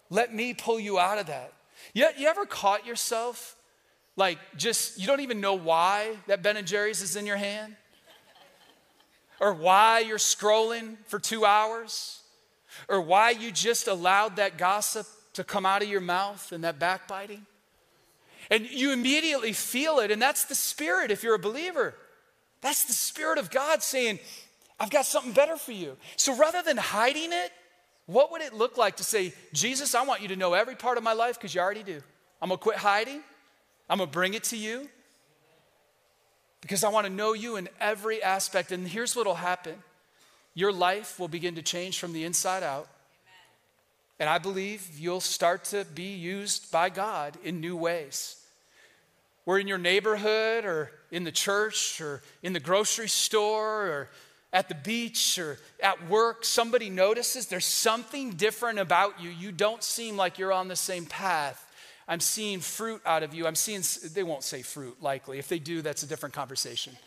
Let 0.10 0.34
me 0.34 0.54
pull 0.54 0.80
you 0.80 0.98
out 0.98 1.18
of 1.18 1.28
that. 1.28 1.54
You, 1.94 2.08
you 2.18 2.28
ever 2.28 2.46
caught 2.46 2.86
yourself 2.86 3.56
like 4.20 4.38
just, 4.58 5.00
you 5.00 5.08
don't 5.08 5.22
even 5.22 5.40
know 5.40 5.56
why 5.56 6.18
that 6.28 6.44
Ben 6.44 6.58
and 6.58 6.68
Jerry's 6.68 7.02
is 7.02 7.16
in 7.16 7.26
your 7.26 7.38
hand? 7.38 7.76
Or 9.40 9.54
why 9.54 10.00
you're 10.00 10.18
scrolling 10.18 10.98
for 11.08 11.18
two 11.18 11.46
hours? 11.46 12.20
Or 12.90 13.00
why 13.00 13.32
you 13.32 13.52
just 13.52 13.88
allowed 13.88 14.36
that 14.36 14.58
gossip 14.58 15.08
to 15.34 15.44
come 15.46 15.66
out 15.66 15.82
of 15.82 15.88
your 15.88 16.02
mouth 16.02 16.52
and 16.52 16.66
that 16.66 16.78
backbiting? 16.78 17.46
And 18.52 18.70
you 18.70 18.92
immediately 18.92 19.54
feel 19.54 20.00
it, 20.00 20.12
and 20.12 20.22
that's 20.22 20.46
the 20.46 20.56
Spirit 20.56 21.12
if 21.12 21.24
you're 21.24 21.36
a 21.36 21.40
believer. 21.40 21.96
That's 22.62 22.84
the 22.84 22.94
Spirit 22.94 23.38
of 23.38 23.50
God 23.50 23.82
saying, 23.82 24.20
I've 24.80 24.90
got 24.90 25.06
something 25.06 25.32
better 25.32 25.56
for 25.56 25.72
you. 25.72 25.96
So 26.18 26.36
rather 26.36 26.62
than 26.62 26.76
hiding 26.76 27.32
it, 27.32 27.52
what 28.06 28.32
would 28.32 28.42
it 28.42 28.54
look 28.54 28.76
like 28.76 28.98
to 28.98 29.04
say, 29.04 29.34
Jesus, 29.54 29.96
I 29.96 30.04
want 30.04 30.22
you 30.22 30.28
to 30.30 30.36
know 30.36 30.54
every 30.56 30.76
part 30.76 30.98
of 30.98 31.04
my 31.04 31.14
life 31.14 31.36
because 31.36 31.54
you 31.54 31.62
already 31.62 31.84
do. 31.84 32.02
I'm 32.42 32.50
gonna 32.50 32.58
quit 32.58 32.78
hiding, 32.78 33.22
I'm 33.90 33.98
gonna 33.98 34.12
bring 34.12 34.34
it 34.36 34.44
to 34.46 34.58
you 34.58 34.88
because 36.62 36.84
I 36.84 36.90
wanna 36.90 37.10
know 37.10 37.34
you 37.34 37.56
in 37.56 37.70
every 37.80 38.22
aspect. 38.22 38.72
And 38.72 38.88
here's 38.88 39.16
what'll 39.16 39.36
happen 39.36 39.76
your 40.54 40.72
life 40.72 41.20
will 41.20 41.28
begin 41.28 41.56
to 41.56 41.62
change 41.62 42.00
from 42.00 42.14
the 42.14 42.24
inside 42.26 42.64
out. 42.64 42.88
And 44.20 44.28
I 44.28 44.38
believe 44.38 45.00
you'll 45.00 45.22
start 45.22 45.64
to 45.66 45.86
be 45.86 46.14
used 46.14 46.72
by 46.72 46.90
God 46.90 47.38
in 47.44 47.62
new 47.62 47.78
ways. 47.78 48.36
where 49.46 49.58
in 49.58 49.68
your 49.68 49.80
neighborhood 49.80 50.64
or 50.64 50.92
in 51.10 51.24
the 51.24 51.32
church 51.32 52.00
or 52.02 52.22
in 52.44 52.54
the 52.54 52.60
grocery 52.60 53.10
store 53.10 53.88
or 53.88 54.10
at 54.54 54.68
the 54.70 54.76
beach 54.76 55.40
or 55.40 55.58
at 55.82 56.08
work, 56.08 56.46
somebody 56.46 56.90
notices 56.90 57.48
there's 57.48 57.66
something 57.66 58.32
different 58.32 58.78
about 58.78 59.20
you. 59.20 59.30
You 59.30 59.52
don't 59.52 59.84
seem 59.84 60.18
like 60.18 60.38
you're 60.38 60.54
on 60.54 60.68
the 60.68 60.76
same 60.76 61.06
path. 61.06 61.66
I'm 62.10 62.20
seeing 62.20 62.60
fruit 62.60 63.02
out 63.06 63.22
of 63.22 63.36
you. 63.36 63.46
I'm 63.46 63.56
seeing, 63.56 63.84
they 64.14 64.24
won't 64.24 64.44
say 64.44 64.64
fruit 64.64 64.98
likely. 65.00 65.38
If 65.38 65.48
they 65.48 65.60
do, 65.60 65.84
that's 65.84 66.02
a 66.02 66.08
different 66.08 66.34
conversation. 66.34 66.98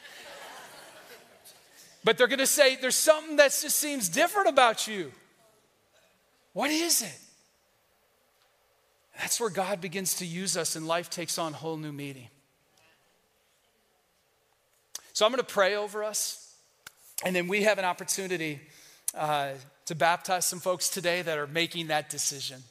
but 2.04 2.16
they're 2.16 2.28
going 2.28 2.38
to 2.38 2.46
say, 2.46 2.76
there's 2.76 2.94
something 2.94 3.34
that 3.36 3.46
just 3.46 3.76
seems 3.76 4.08
different 4.08 4.48
about 4.48 4.86
you. 4.86 5.10
What 6.52 6.70
is 6.70 7.02
it? 7.02 7.18
That's 9.18 9.40
where 9.40 9.50
God 9.50 9.80
begins 9.80 10.14
to 10.14 10.24
use 10.24 10.56
us 10.56 10.76
and 10.76 10.86
life 10.86 11.10
takes 11.10 11.36
on 11.36 11.52
a 11.52 11.56
whole 11.56 11.76
new 11.76 11.92
meaning. 11.92 12.28
So 15.12 15.26
I'm 15.26 15.32
going 15.32 15.44
to 15.44 15.52
pray 15.52 15.74
over 15.74 16.04
us, 16.04 16.54
and 17.24 17.34
then 17.34 17.48
we 17.48 17.64
have 17.64 17.78
an 17.78 17.84
opportunity 17.84 18.60
uh, 19.14 19.50
to 19.86 19.94
baptize 19.96 20.46
some 20.46 20.60
folks 20.60 20.88
today 20.88 21.22
that 21.22 21.38
are 21.38 21.48
making 21.48 21.88
that 21.88 22.08
decision. 22.08 22.62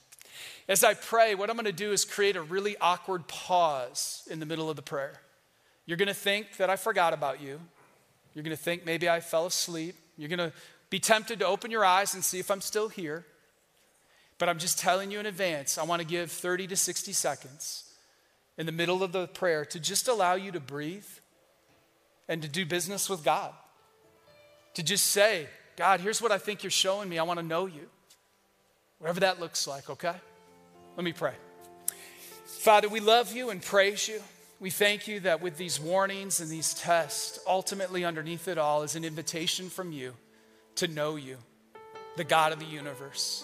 As 0.71 0.85
I 0.85 0.93
pray, 0.93 1.35
what 1.35 1.49
I'm 1.49 1.57
going 1.57 1.65
to 1.65 1.73
do 1.73 1.91
is 1.91 2.05
create 2.05 2.37
a 2.37 2.41
really 2.41 2.77
awkward 2.77 3.27
pause 3.27 4.25
in 4.31 4.39
the 4.39 4.45
middle 4.45 4.69
of 4.69 4.77
the 4.77 4.81
prayer. 4.81 5.19
You're 5.85 5.97
going 5.97 6.07
to 6.07 6.13
think 6.13 6.55
that 6.59 6.69
I 6.69 6.77
forgot 6.77 7.13
about 7.13 7.41
you. 7.41 7.59
You're 8.33 8.43
going 8.43 8.55
to 8.55 8.63
think 8.63 8.85
maybe 8.85 9.09
I 9.09 9.19
fell 9.19 9.45
asleep. 9.45 9.95
You're 10.15 10.29
going 10.29 10.39
to 10.39 10.53
be 10.89 10.97
tempted 10.97 11.39
to 11.39 11.45
open 11.45 11.71
your 11.71 11.83
eyes 11.83 12.13
and 12.13 12.23
see 12.23 12.39
if 12.39 12.49
I'm 12.49 12.61
still 12.61 12.87
here. 12.87 13.25
But 14.37 14.47
I'm 14.47 14.59
just 14.59 14.79
telling 14.79 15.11
you 15.11 15.19
in 15.19 15.25
advance, 15.25 15.77
I 15.77 15.83
want 15.83 16.01
to 16.01 16.07
give 16.07 16.31
30 16.31 16.67
to 16.67 16.77
60 16.77 17.11
seconds 17.11 17.83
in 18.57 18.65
the 18.65 18.71
middle 18.71 19.03
of 19.03 19.11
the 19.11 19.27
prayer 19.27 19.65
to 19.65 19.77
just 19.77 20.07
allow 20.07 20.35
you 20.35 20.53
to 20.53 20.61
breathe 20.61 21.03
and 22.29 22.41
to 22.43 22.47
do 22.47 22.65
business 22.65 23.09
with 23.09 23.25
God. 23.25 23.51
To 24.75 24.83
just 24.83 25.07
say, 25.07 25.47
God, 25.75 25.99
here's 25.99 26.21
what 26.21 26.31
I 26.31 26.37
think 26.37 26.63
you're 26.63 26.71
showing 26.71 27.09
me. 27.09 27.19
I 27.19 27.23
want 27.23 27.41
to 27.41 27.45
know 27.45 27.65
you. 27.65 27.89
Whatever 28.99 29.19
that 29.19 29.41
looks 29.41 29.67
like, 29.67 29.89
okay? 29.89 30.15
Let 30.97 31.03
me 31.03 31.13
pray. 31.13 31.33
Father, 32.45 32.89
we 32.89 32.99
love 32.99 33.33
you 33.33 33.49
and 33.49 33.61
praise 33.61 34.07
you. 34.07 34.21
We 34.59 34.69
thank 34.69 35.07
you 35.07 35.21
that 35.21 35.41
with 35.41 35.57
these 35.57 35.79
warnings 35.79 36.39
and 36.39 36.49
these 36.49 36.73
tests, 36.73 37.39
ultimately 37.47 38.05
underneath 38.05 38.47
it 38.47 38.57
all 38.57 38.83
is 38.83 38.95
an 38.95 39.03
invitation 39.03 39.69
from 39.69 39.91
you 39.91 40.13
to 40.75 40.87
know 40.87 41.15
you, 41.15 41.37
the 42.17 42.23
God 42.23 42.51
of 42.51 42.59
the 42.59 42.65
universe. 42.65 43.43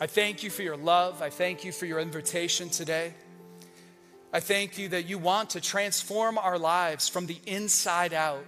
I 0.00 0.06
thank 0.06 0.42
you 0.42 0.50
for 0.50 0.62
your 0.62 0.76
love. 0.76 1.20
I 1.20 1.30
thank 1.30 1.64
you 1.64 1.72
for 1.72 1.84
your 1.84 2.00
invitation 2.00 2.70
today. 2.70 3.12
I 4.32 4.40
thank 4.40 4.78
you 4.78 4.88
that 4.88 5.06
you 5.06 5.18
want 5.18 5.50
to 5.50 5.60
transform 5.60 6.38
our 6.38 6.58
lives 6.58 7.08
from 7.08 7.26
the 7.26 7.38
inside 7.46 8.14
out 8.14 8.46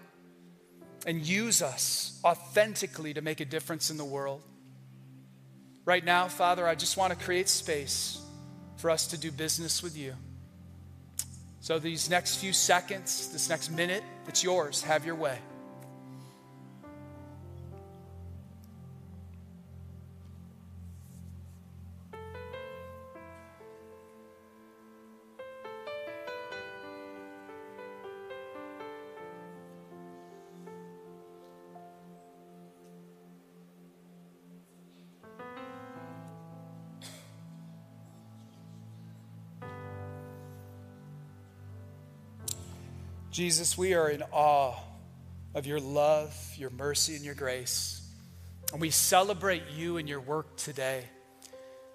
and 1.06 1.20
use 1.20 1.60
us 1.60 2.18
authentically 2.24 3.12
to 3.12 3.20
make 3.20 3.40
a 3.40 3.44
difference 3.44 3.90
in 3.90 3.98
the 3.98 4.04
world. 4.04 4.40
Right 5.84 6.04
now, 6.04 6.28
Father, 6.28 6.66
I 6.66 6.74
just 6.74 6.96
want 6.96 7.16
to 7.16 7.24
create 7.24 7.48
space 7.48 8.20
for 8.76 8.90
us 8.90 9.08
to 9.08 9.18
do 9.18 9.30
business 9.30 9.82
with 9.82 9.96
you. 9.96 10.14
So, 11.60 11.78
these 11.78 12.10
next 12.10 12.36
few 12.36 12.52
seconds, 12.52 13.30
this 13.32 13.48
next 13.48 13.70
minute, 13.70 14.02
it's 14.26 14.42
yours. 14.42 14.82
Have 14.82 15.06
your 15.06 15.14
way. 15.14 15.38
Jesus, 43.34 43.76
we 43.76 43.94
are 43.94 44.08
in 44.08 44.22
awe 44.30 44.76
of 45.56 45.66
your 45.66 45.80
love, 45.80 46.32
your 46.56 46.70
mercy, 46.70 47.16
and 47.16 47.24
your 47.24 47.34
grace. 47.34 48.00
And 48.70 48.80
we 48.80 48.90
celebrate 48.90 49.64
you 49.74 49.96
and 49.96 50.08
your 50.08 50.20
work 50.20 50.56
today. 50.56 51.02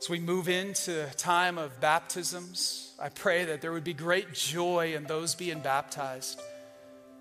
As 0.02 0.10
we 0.10 0.20
move 0.20 0.50
into 0.50 1.08
a 1.08 1.14
time 1.14 1.58
of 1.58 1.80
baptisms, 1.80 2.94
I 3.02 3.08
pray 3.08 3.46
that 3.46 3.62
there 3.62 3.72
would 3.72 3.86
be 3.86 3.94
great 3.94 4.34
joy 4.34 4.96
in 4.96 5.06
those 5.06 5.34
being 5.34 5.62
baptized. 5.62 6.42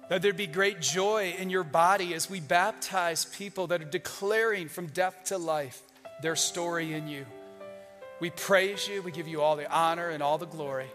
That 0.08 0.20
there'd 0.20 0.36
be 0.36 0.48
great 0.48 0.80
joy 0.80 1.36
in 1.38 1.48
your 1.48 1.62
body 1.62 2.12
as 2.12 2.28
we 2.28 2.40
baptize 2.40 3.24
people 3.24 3.68
that 3.68 3.82
are 3.82 3.84
declaring 3.84 4.68
from 4.68 4.88
death 4.88 5.26
to 5.26 5.38
life 5.38 5.80
their 6.22 6.34
story 6.34 6.92
in 6.92 7.06
you. 7.06 7.24
We 8.18 8.30
praise 8.30 8.88
you. 8.88 9.00
We 9.00 9.12
give 9.12 9.28
you 9.28 9.42
all 9.42 9.54
the 9.54 9.72
honor 9.72 10.08
and 10.08 10.24
all 10.24 10.38
the 10.38 10.46
glory. 10.46 10.90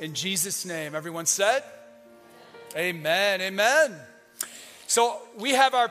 In 0.00 0.14
Jesus' 0.14 0.64
name, 0.64 0.94
everyone 0.94 1.26
said, 1.26 1.64
Amen. 2.76 3.40
Amen. 3.40 3.94
So 4.86 5.20
we 5.36 5.52
have 5.52 5.74
our 5.74 5.86